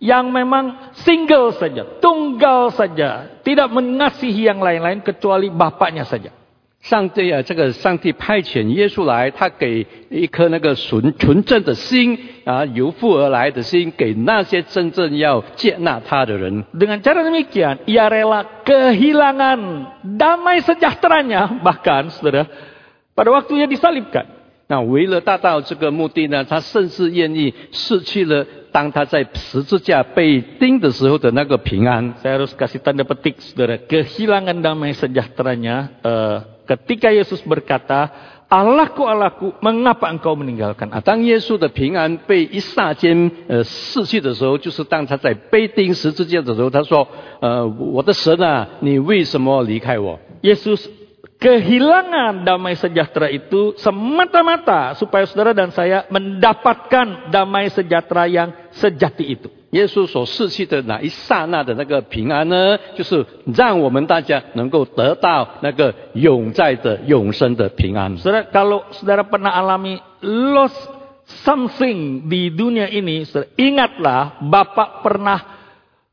[0.00, 6.32] yang memang single saja, tunggal saja, tidak mengasihi yang lain-lain kecuali bapaknya saja.
[6.80, 16.64] 上帝啊，这个上帝派遣耶稣来，他给一颗那个纯纯正的心啊，由父而来的心，给那些真正要接纳他的人。
[16.72, 19.60] Dengan cara demikian, ia rela kehilangan
[20.16, 22.48] damai sejahteranya, bahkan saudara,
[23.12, 24.33] pada waktunya disalibkan.
[24.67, 32.15] 那为了达到这个目的呢，他甚至愿意失去了当他在十字架被钉的时候的那个平安。
[32.23, 33.77] Saya harus kasih tanda petik, saudara.
[33.77, 41.05] Kehilangan damai sejahteranya eh, ketika Yesus berkata, Allahku, Allahku, mengapa engkau meninggalkan 啊，aku?
[41.05, 47.07] 当耶稣的平安被一霎间呃逝去的时候，就是当他在被钉十字架的时候，他说
[47.41, 50.85] ：“呃，我的神啊，你为什么离开我？” Yesus
[51.44, 59.48] kehilangan damai sejahtera itu semata-mata supaya saudara dan saya mendapatkan damai sejahtera yang sejati itu.
[59.70, 63.24] 耶稣所逝去的那一刹那的那个平安呢，就是
[63.54, 68.18] 让我们大家能够得到那个永在的永生的平安。
[68.18, 70.74] Saudara, kalau saudara pernah alami loss
[71.46, 75.38] something di dunia ini, saudara, ingatlah Bapak pernah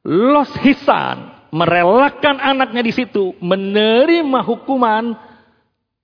[0.05, 5.15] loss hisan, merelakan anaknya di situ, menerima hukuman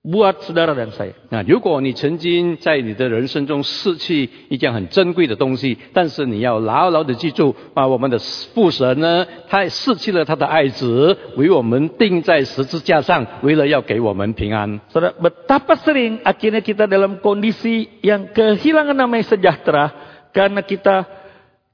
[0.04, 1.16] buat saudara dan saya.
[1.32, 14.82] 那如果你曾经在你的人生中失去一件很珍贵的东西，但是你要牢牢的记住啊，我们的父神呢，他失去了他的爱子，为我们钉在十字架上，为了要给我们平安。
[14.92, 19.88] Saudara, betapa sering akhirnya kita dalam kondisi yang kehilangan namanya sejahtera
[20.36, 21.17] karena kita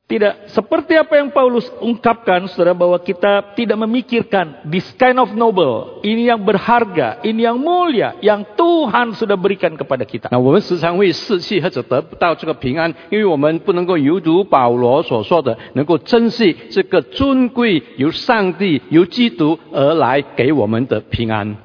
[0.10, 6.02] tidak seperti apa yang Paulus ungkapkan, saudara, bahwa kita tidak memikirkan this kind of noble,
[6.02, 10.34] ini yang berharga, ini yang mulia, yang Tuhan sudah berikan kepada kita.
[10.34, 21.56] 那我们时常会失去或者得不到这个平安，因为我们不能够犹如保罗所说的，能够珍惜这个尊贵由上帝、由基督而来给我们的平安。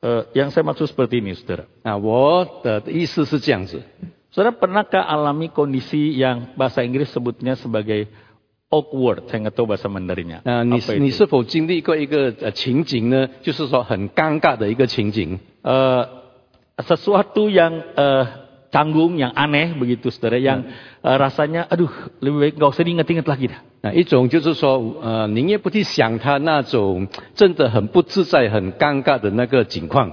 [0.00, 1.66] Eh, yang saya maksud seperti ini, saudara.
[1.82, 3.82] 啊，我的意思是这样子。
[4.32, 8.06] Saudara pernahkah alami kondisi yang bahasa Inggris sebutnya sebagai
[8.68, 9.24] awkward?
[9.32, 10.44] Saya nggak tahu bahasa Mandarinnya.
[10.44, 11.16] 那你 Apa 你 itu?
[11.16, 13.28] 是否经历过一个呃情景呢？
[13.40, 15.40] 就是说很尴尬的一个情景。
[15.64, 16.04] eh,
[16.84, 18.24] sesuatu yang eh,
[18.70, 20.68] canggung, yang aneh begitu saudara, yang
[21.00, 21.88] eh, rasanya aduh
[22.20, 23.60] lebih baik nggak usah diingat-ingat lagi dah.
[23.80, 30.12] 那一种就是说，呃，宁愿不去想他那种真的很不自在、很尴尬的那个情况。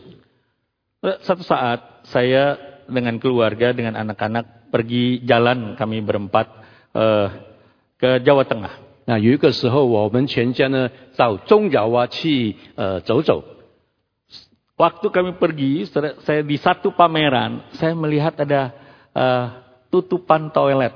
[1.04, 2.56] Eh, Satu saat saya
[2.88, 6.46] dengan keluarga, dengan anak-anak pergi jalan kami berempat
[6.94, 7.28] eh,
[7.96, 8.84] ke Jawa Tengah.
[9.06, 13.44] 那有一个时候，我们全家呢到中饶啊去呃走走。
[14.76, 18.74] Waktu kami pergi, saudara, saya di satu pameran, saya melihat ada
[19.14, 19.44] eh,
[19.88, 20.92] tutupan toilet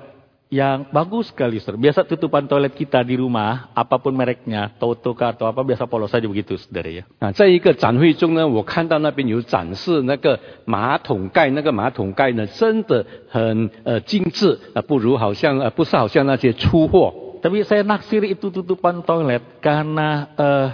[0.50, 1.62] yang bagus sekali.
[1.62, 1.78] Saudara.
[1.78, 6.58] Biasa tutupan toilet kita di rumah, apapun mereknya, Totoka atau apa, biasa polos saja begitu,
[6.58, 7.06] saudara ya.
[7.22, 17.14] 啊，在一个展会中呢，我看到那边有展示那个马桶盖，那个马桶盖呢，真的很呃精致啊，不如好像呃不是好像那些粗货。
[17.40, 20.68] Tapi saya naksir itu tutupan toilet karena eh,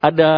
[0.00, 0.30] ada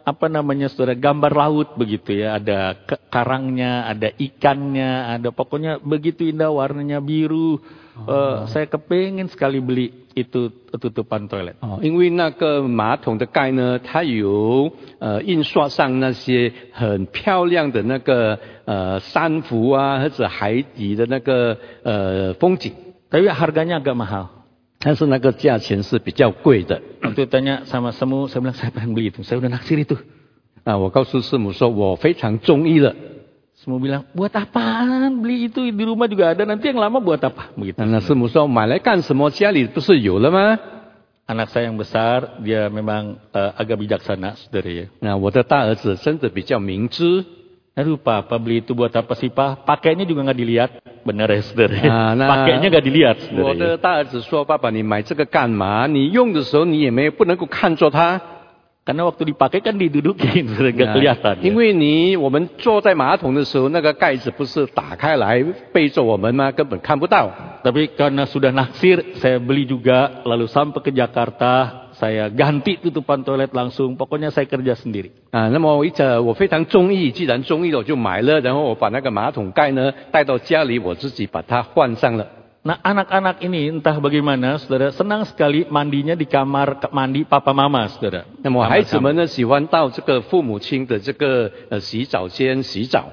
[0.00, 6.24] apa namanya saudara gambar laut begitu ya, ada ke- karangnya, ada ikannya, ada pokoknya begitu
[6.24, 7.60] indah warnanya biru.
[7.95, 11.55] Eh, saya kepengen sekali beli itu tutupan toilet.
[11.63, 14.69] 哦，因为那个马桶的盖呢，它有
[14.99, 22.73] 呃印刷上那些很漂亮的那个呃珊瑚啊，或者海底的那个呃风景
[23.09, 24.27] ，Tapi harganya agak mahal.
[24.79, 26.81] 但是那个价钱是比较贵的。
[27.01, 29.23] Waktu tanya sama semu, saya bilang saya pengen beli itu.
[29.23, 29.95] Saya udah naksir itu.
[30.65, 32.93] 啊，我告诉师母说，我非常中意了。
[33.64, 36.48] Semu bilang, buat apaan beli itu di rumah juga ada.
[36.48, 37.52] Nanti yang lama buat apa?
[37.60, 37.76] Begitu.
[37.84, 39.28] 那师母说，买来干什么？
[39.28, 40.58] 家里不是有了吗？
[41.28, 44.86] Anak saya yang besar, dia memang eh, agak bijaksana, saudara ya.
[45.00, 47.24] 那我的大儿子真的比较明知
[47.76, 49.62] Aduh papa beli itu buat apa sih pak?
[49.62, 50.70] Pakainya juga nggak dilihat.
[51.06, 51.86] Benar ya saudara ya?
[51.86, 52.28] Ah, nah.
[52.32, 53.58] Pakainya nggak dilihat 我 saudara ya.
[53.60, 55.86] 的大儿子说：“爸爸，你买这个干嘛？
[55.86, 58.20] 你用的时候你也没有不能够看着它，
[58.85, 61.35] Karena waktu dipakai kan didudukin, saudara, nggak 啊 kelihatan.
[61.41, 61.57] 因 ya.
[61.57, 65.41] 为你我们坐在马桶的时候，那个盖子不是打开来
[65.73, 66.51] 背着我们吗？
[66.53, 67.33] 根本看不到。
[67.65, 70.21] Tapi karena sudah naksir, saya beli juga.
[70.21, 73.97] Lalu sampai ke Jakarta, saya ganti tutupan toilet langsung.
[73.97, 75.09] Pokoknya saya kerja sendiri.
[75.33, 82.27] 啊，那么一着我非常中意，既然中意了我就买了，然后我把那个马桶盖呢带到家里，我自己把它换上了。
[82.64, 88.28] Nah anak-anak ini entah bagaimana saudara senang sekali mandinya di kamar ke- mandi papa mama saudara.
[88.44, 89.00] 那么 Kamar 孩子 kamar.
[89.00, 93.08] 们呢喜欢到这个父母亲的这个呃洗澡间洗澡。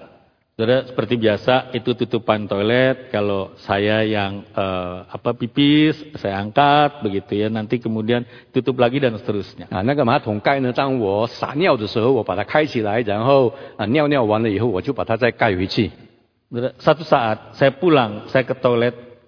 [0.57, 7.37] Saudara seperti biasa itu tutupan toilet kalau saya yang eh, apa pipis saya angkat begitu
[7.37, 9.69] ya nanti kemudian tutup lagi dan seterusnya.
[9.69, 15.91] 啊，那个马桶盖呢，当我撒尿的时候，我把它开起来，然后啊尿尿完了以后，我就把它再盖回去。
[16.51, 18.95] Saudara, Satu saat saya pulang saya ke toilet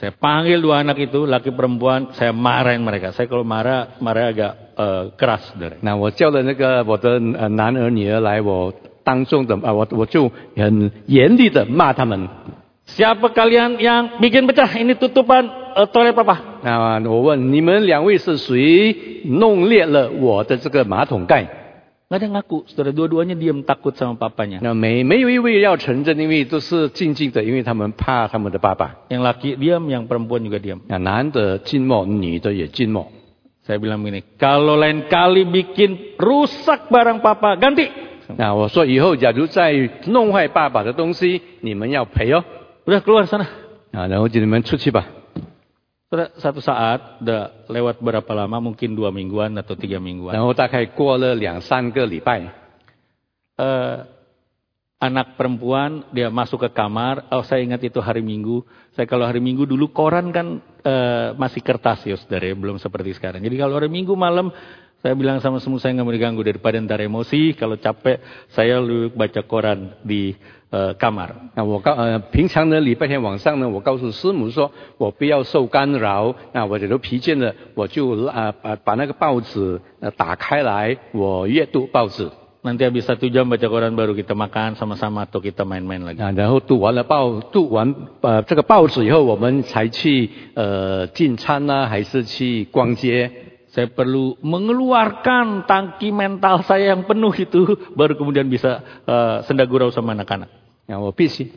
[0.00, 3.12] Saya panggil dua anak itu, laki perempuan, saya marahin mereka.
[3.12, 5.76] Saya kalau marah, marah agak eh, keras, saudara.
[5.84, 8.72] 那我叫了那个我的呃男儿女儿来，我
[9.04, 12.26] 当众的啊，我我就很严厉的骂他们。
[12.96, 16.64] Siapa kalian yang bikin pecah ini tutupan eh, toilet papa?
[16.64, 18.96] 那我问你们两位是谁
[19.26, 21.59] 弄裂了我的这个马桶盖？
[22.10, 22.90] Nggak ada yang ngaku, saudara.
[22.90, 24.58] Dua-duanya diam takut sama papanya.
[24.58, 28.96] 那没没有一位要承认，因为都是静静的，因为他们怕他们的爸爸。
[29.08, 30.80] Yang laki diam, yang perempuan juga diam.
[30.88, 33.06] 那男的静默，女的也静默。
[33.64, 37.86] Saya bilang begini, kalau lain kali bikin rusak barang papa, ganti.
[38.34, 39.70] 那我说以后假如再
[40.06, 42.42] 弄坏爸爸的东西，你们要赔哦。
[42.86, 43.46] Udah keluar sana.
[43.92, 45.06] 啊，然后就你们出去吧。
[46.09, 50.37] Saudara, satu saat, udah lewat berapa lama, mungkin dua mingguan atau tiga mingguan.
[50.37, 52.45] 然后大概过了两三个礼拜，
[53.57, 53.97] eh,
[55.01, 57.25] anak perempuan dia masuk ke kamar.
[57.33, 58.63] Oh saya ingat itu hari Minggu.
[58.95, 63.17] Saya kalau hari Minggu dulu koran kan eh, masih kertas ya saudara ya, belum seperti
[63.17, 63.41] sekarang.
[63.41, 64.53] Jadi kalau hari Minggu malam
[65.00, 67.56] saya bilang sama semua saya nggak mau diganggu daripada ntar emosi.
[67.56, 68.20] Kalau capek
[68.52, 70.36] saya lebih baca koran di
[70.70, 71.50] eh, kamar.
[71.56, 76.34] 那我告呃平常呢礼拜天晚上呢，我告诉师母说，我不要受干扰。
[76.52, 82.28] 那我有疲倦了，我就啊把把那个报纸呃打开来，我阅读报纸。
[82.62, 86.20] Nanti habis satu jam baca koran baru kita makan sama-sama atau kita main-main lagi.
[86.20, 93.32] 啊，然后读完了报读完呃这个报纸以后，我们才去呃进餐呢，还是去逛街？
[93.75, 100.15] Saya perlu mengeluarkan tangki mental saya yang penuh itu baru kemudian bisa eh, senda gurau sama
[100.15, 100.47] anak-anak.
[100.87, 101.51] 啊，我必须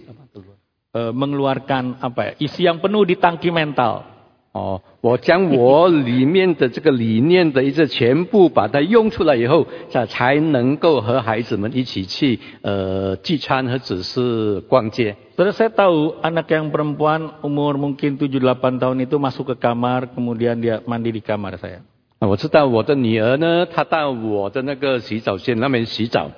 [0.96, 4.18] eh, mengeluarkan apa ya, isi yang penuh di tangki mental.
[4.51, 15.14] 哦，我将我里面的这个理念的一些全部把它用出来以后，才才能够和孩子们一起去呃聚餐或者是逛街。
[15.36, 20.59] Saudara saya tahu anak yang perempuan umur mungkin 7-8 tahun itu masuk ke kamar kemudian
[20.59, 21.84] dia mandi di kamar saya.
[22.22, 26.30] 啊我知道我的女儿呢，她到我的那个洗澡间那边洗澡，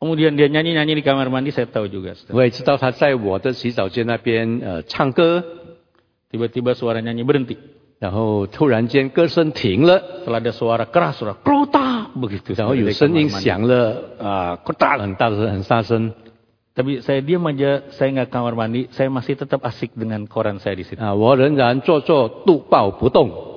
[0.00, 2.12] Kemudian dia nyanyi-nyanyi di kamar mandi saya tahu juga.
[2.12, 2.36] saudara.
[2.36, 5.44] 我也知道她在我的洗澡间那边呃唱歌，
[6.32, 7.56] Tiba-tiba suara nyanyi berhenti.
[8.00, 12.52] 然后突然间歌声停了， Setelah ada suara keras, suara klota begitu.
[12.56, 13.40] 然后 saudara, 有 dari 声 kamar 音 mandi.
[13.40, 16.12] 响了啊，咕哒很大声很大声
[16.74, 20.74] Tapi saya diam aja, saya nggak kamar mandi, saya masih tetap asik dengan koran saya
[20.74, 20.98] di situ.
[21.00, 23.47] 啊，我仍然坐坐度抱不动。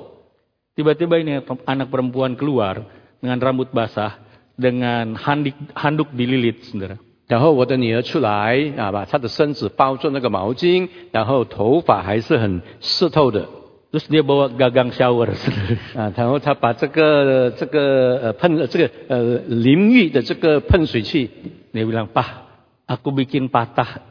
[0.73, 1.37] Tiba-tiba ini
[1.69, 2.81] anak perempuan keluar
[3.21, 4.17] dengan rambut basah,
[4.57, 6.97] dengan handik, handuk dililit, saudara.
[7.27, 13.47] 然后我的女儿出来啊，把她的身子包住那个毛巾，然后头发还是很湿透的
[13.93, 15.77] Terus dia bawa gagang shower, saudara.
[15.95, 21.29] 啊，然后她把这个这个呃喷这个呃淋浴的这个喷水器
[21.71, 22.25] ，Dia bilang, Pak,
[22.87, 24.01] aku bikin patah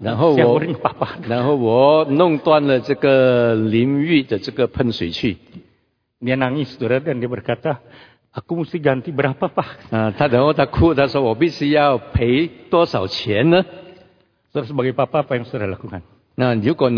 [0.00, 1.20] 然后我 showernya papa.
[1.28, 5.36] 然后我弄断了这个淋浴的这个喷水器
[6.16, 7.76] Dia nangis, saudara, dan dia berkata,
[8.32, 9.92] aku mesti ganti berapa, Pak?
[9.92, 10.08] Nah,
[14.48, 16.00] Saudara sebagai papa, apa yang saudara lakukan?
[16.36, 16.88] Nah, jika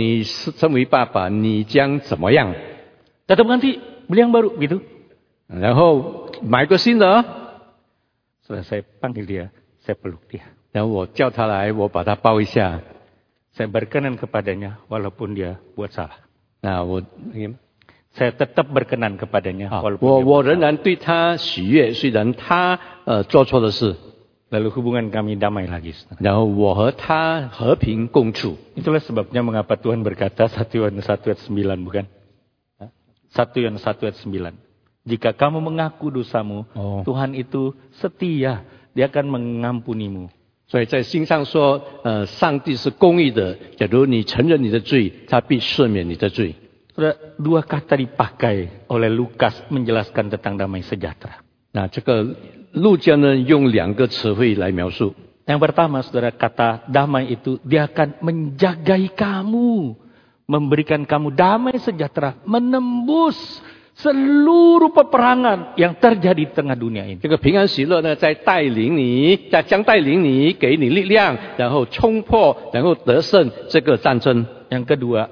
[0.87, 1.27] papa,
[3.27, 3.75] Tetap ganti,
[4.07, 4.79] beli yang baru, gitu.
[5.51, 5.75] Nah,
[8.47, 9.45] saudara, saya panggil dia,
[9.83, 10.47] saya peluk dia.
[10.71, 10.87] Dan
[13.51, 16.23] saya berkenan kepadanya, walaupun dia buat salah.
[16.63, 16.87] Nah,
[18.18, 23.96] Saya tetap berkenan kepadanya, 啊， walaupun 我 dia 我 buat 仍然对他喜悦，虽然他呃做错了事，
[24.54, 25.98] Lalu hubungan kami damai lagi.
[25.98, 26.22] saudara.
[26.22, 28.54] 然后我和他和平共处。
[28.78, 32.06] Itulah sebabnya mengapa Tuhan berkata 1 Yohanes 1 ayat 9 bukan?
[33.34, 34.54] 1 Yohanes 1 ayat 9.
[35.10, 37.02] Jika kamu mengaku dosamu, Oh.
[37.02, 38.62] Tuhan itu setia
[38.94, 40.30] dia akan mengampunimu.
[40.70, 43.58] 所以在经上说，呃，上帝是公义的。
[43.76, 46.54] 假如你承认你的罪，他必赦免你的罪。
[46.98, 51.42] Saudara, dua kata dipakai oleh Lukas menjelaskan tentang damai sejahtera.
[51.74, 52.36] 那这个
[52.74, 55.16] 路加呢，用两个词汇来描述。
[55.46, 59.98] Yang pertama, saudara, kata damai itu dia akan menjagai kamu,
[60.46, 63.36] memberikan kamu damai sejahtera, menembus
[63.94, 67.18] seluruh peperangan yang terjadi di tengah dunia ini.
[67.18, 74.46] 这个平安喜乐呢，在带领你，在将带领你，给你力量，然后冲破，然后得胜这个战争。
[74.70, 75.28] Yang kedua,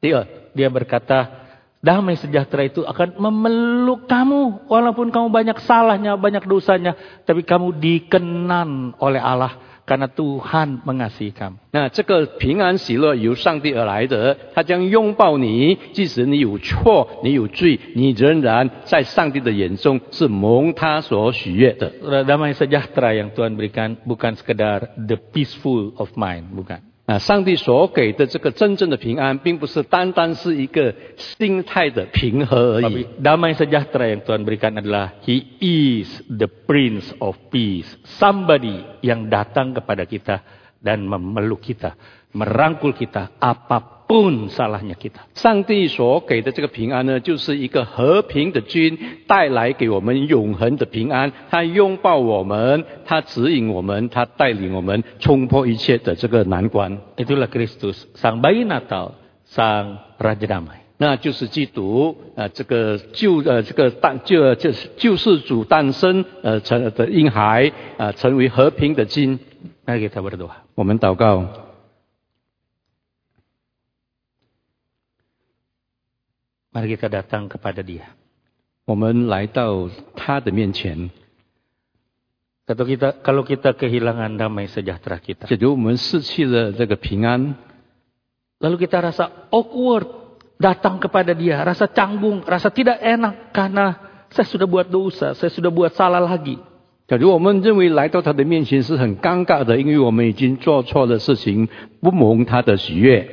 [0.00, 1.48] 第二， dia berkata,
[1.78, 8.98] damai sejahtera itu akan memeluk kamu, walaupun kamu banyak salahnya, banyak dosanya, tapi kamu dikenan
[8.98, 11.56] oleh Allah karena Tuhan mengasihi kamu.
[11.72, 21.90] 那这个平安喜乐由上帝而来的，他将拥抱你，即使你有错，你有罪，你仍然在上帝的眼中是蒙他所喜悦的。
[22.02, 26.84] Saudara, Damai sejahtera yang Tuhan berikan bukan sekedar the peaceful of mind, bukan.
[27.03, 33.19] 啊，上帝所给的这个真正的平安，并不是单单是一个心态的平和而已 Tapi。
[33.19, 37.91] damai sejahtera yang Tuhan berikan adalah He is the Prince of Peace.
[38.19, 40.47] Somebody yang datang kepada kita
[40.79, 41.99] dan memeluk kita,
[42.31, 44.02] merangkul kita apapun
[44.49, 45.21] salahnya kita.
[45.33, 48.97] 上帝所给的这个平安呢，就是一个和平的君，
[49.27, 51.31] 带来给我们永恒的平安。
[51.49, 56.97] 他拥抱我们，他指引我们，他带领我们冲破一切的这个难关。
[57.17, 59.11] Itulah Kristus, Sang Bayi Natal,
[59.49, 60.83] Sang Raja Damai.
[60.97, 69.37] 那就是基督，呃，这个救呃这个诞救就是救世主诞生，呃成的婴孩，呃成为和平的君。
[70.75, 71.45] 我们祷告，
[76.72, 78.04] Mari kita datang kepada Dia.
[78.84, 81.10] 我们来到他的面前。
[82.68, 87.56] Atau kita, kalau kita kehilangan damai sejahtera kita, 假如我们失去了这个平安，
[88.60, 90.08] lalu kita rasa awkward
[90.60, 93.96] datang kepada Dia, rasa canggung, rasa tidak enak karena
[94.28, 96.60] saya sudah buat dosa, saya sudah buat salah lagi.
[97.08, 101.68] 假如我们认为来到他的面前是很尴尬的，因为我们已经做错了事情，
[102.00, 103.24] 不蒙他的喜悦。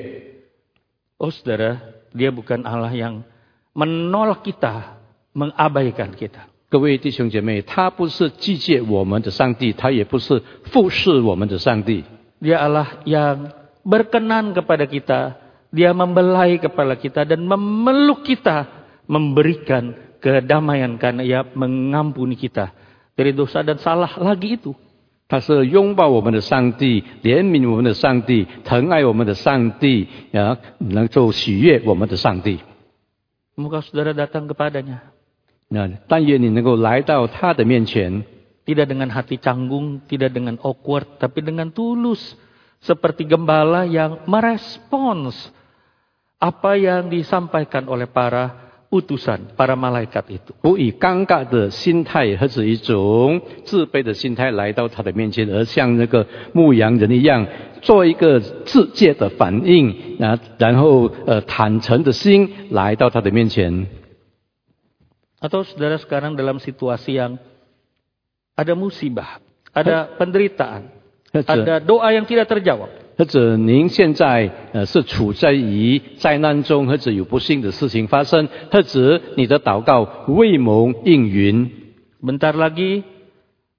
[1.19, 1.80] Oh saudara,
[2.15, 3.28] Dia bukan Allah yang
[3.73, 4.97] menolak kita,
[5.36, 6.47] mengabaikan kita.
[6.67, 10.41] 各位弟兄姐妹，他不是拒绝我们的上帝，他也不是
[10.73, 12.03] 忽视我们的上帝。
[12.41, 13.53] Dia Allah yang
[13.86, 15.38] berkenan kepada kita,
[15.71, 18.65] Dia membelai kepala kita dan memeluk kita,
[19.07, 22.71] memberikan kedamaian karena Ia mengampuni kita
[23.15, 24.76] dari dosa dan salah lagi itu.
[25.28, 32.59] 他是拥抱我们的上帝，怜悯我们的上帝，疼爱我们的上帝，啊，能够喜悦我们的上帝。
[33.61, 35.12] Muka saudara datang kepadanya.
[38.64, 42.34] Tidak dengan hati canggung, tidak dengan awkward, tapi dengan tulus.
[42.80, 45.52] Seperti gembala yang merespons
[46.40, 50.51] apa yang disampaikan oleh para utusan, para malaikat itu.
[50.61, 57.47] 不以尴尬的心态或者一种自卑的心态来到他的面前，而像那个牧羊人一样，
[57.80, 63.86] 做一个自戒的反应，啊，然后呃坦诚的心来到他的面前。
[65.41, 67.38] Atau saudara sekarang dalam situasi yang
[68.59, 69.41] ada musibah,
[69.72, 70.91] ada penderitaan,
[71.32, 73.09] ada doa yang tidak terjawab.
[73.20, 81.68] 或者您现在呃是处在于灾难中，或者有不幸的事情发生，或者你的祷告未蒙应允
[82.24, 83.04] ，Bentar lagi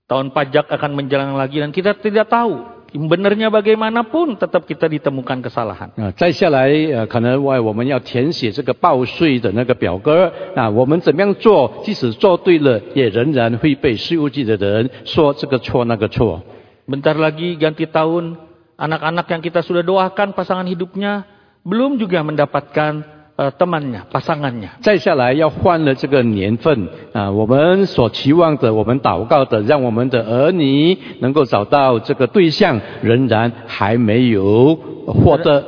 [0.06, 5.90] tahun pajak akan menjelang lagi dan kita tidak tahu benernya bagaimanapun tetap kita ditemukan kesalahan.
[5.98, 11.82] 啊，再下来呃，可能我我们要填写这个报税的那个表格啊，我们怎么样做？
[11.82, 16.44] 即使做对了，也仍然会被税务局的人说这个错那个错。
[16.86, 21.25] Bentar lagi ganti tahun, anak-anak yang kita sudah doakan pasangan hidupnya
[21.65, 22.93] belum juga mendapatkan
[23.37, 24.81] eh, temannya, pasangannya.
[24.81, 34.77] 再下来要换了这个年份啊，我们所期望的，我们祷告的，让我们的儿女能够找到这个对象，仍然还没有
[35.07, 35.65] 获得。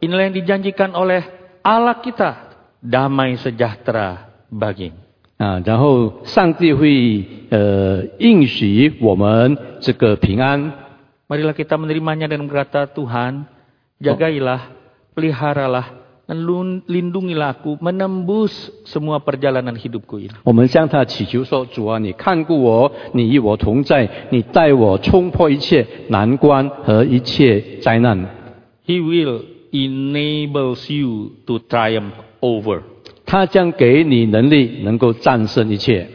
[0.00, 1.22] Inilah yang dijanjikan oleh
[1.62, 4.96] Allah kita, damai sejahtera bagimu.
[5.36, 10.72] 啊，然后上帝会呃应许我们这个平安。
[11.28, 13.48] Marilah kita menerimanya dan berkata, Tuhan,
[13.96, 14.60] jagailah,
[15.16, 15.86] peliharalah,
[16.28, 18.52] dan lun- lindungilah aku menembus
[18.88, 20.32] semua perjalanan hidupku ini.
[20.44, 28.24] 我们向他祈求说：“主啊，你看顾我，你与我同在，你带我冲破一切难关和一切灾难。
[28.86, 32.82] He will enables you to triumph over.
[33.24, 36.08] 他将给你能力，能够战胜一切。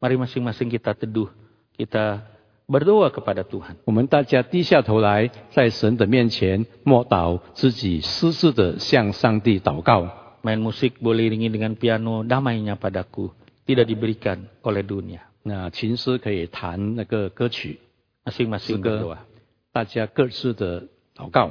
[0.00, 1.28] Mari masing-masing kita teduh,
[1.76, 2.20] kita
[2.66, 3.76] berdoa kepada Tuhan.
[3.84, 10.08] 我们大家低下头来，在神的面前默祷，自己私自的向上帝祷告。
[10.42, 13.30] Main musik boleh iringi dengan piano, damainya padaku
[13.66, 15.20] tidak diberikan oleh dunia.
[15.44, 17.78] 那琴师可以弹那个歌曲，
[18.24, 19.18] Masing-masing 诗歌 berdoa.，
[19.72, 21.50] 大家各自的祷告。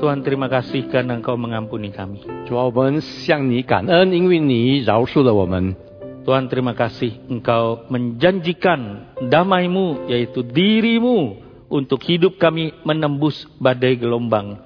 [0.00, 2.24] Tuhan terima kasih karena Engkau mengampuni kami.
[2.48, 5.76] 主啊，我们向你感恩，因为你饶恕了我们。
[6.24, 11.36] Tuhan terima kasih Engkau menjanjikan damaimu yaitu dirimu
[11.68, 14.56] untuk hidup kami menembus badai gelombang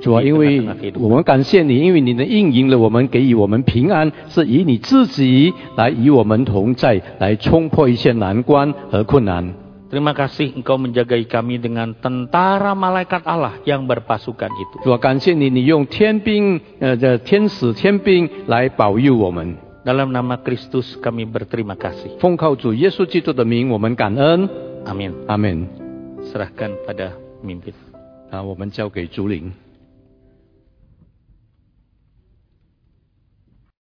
[0.00, 0.64] 主啊，因为
[0.96, 9.52] 我们感谢你，因为你的应允了我们，给予我们平安，是以你自己来与我们同在，来冲破一切难关和困难。
[9.93, 14.75] Terima kasih Engkau menjagai kami dengan tentara malaikat Allah yang berpasukan itu.
[14.81, 19.53] 主啊，感谢你，你用天兵呃的天使天兵来保佑我们。
[19.85, 22.17] Dalam nama Kristus kami berterima kasih.
[22.17, 24.49] 奉靠主耶稣基督的名，我们感恩，
[24.85, 25.13] Amin.
[25.27, 25.67] 阿门。
[26.31, 27.13] Serahkan pada
[27.43, 27.77] pemimpin.
[28.31, 29.51] 啊，我们交给主领。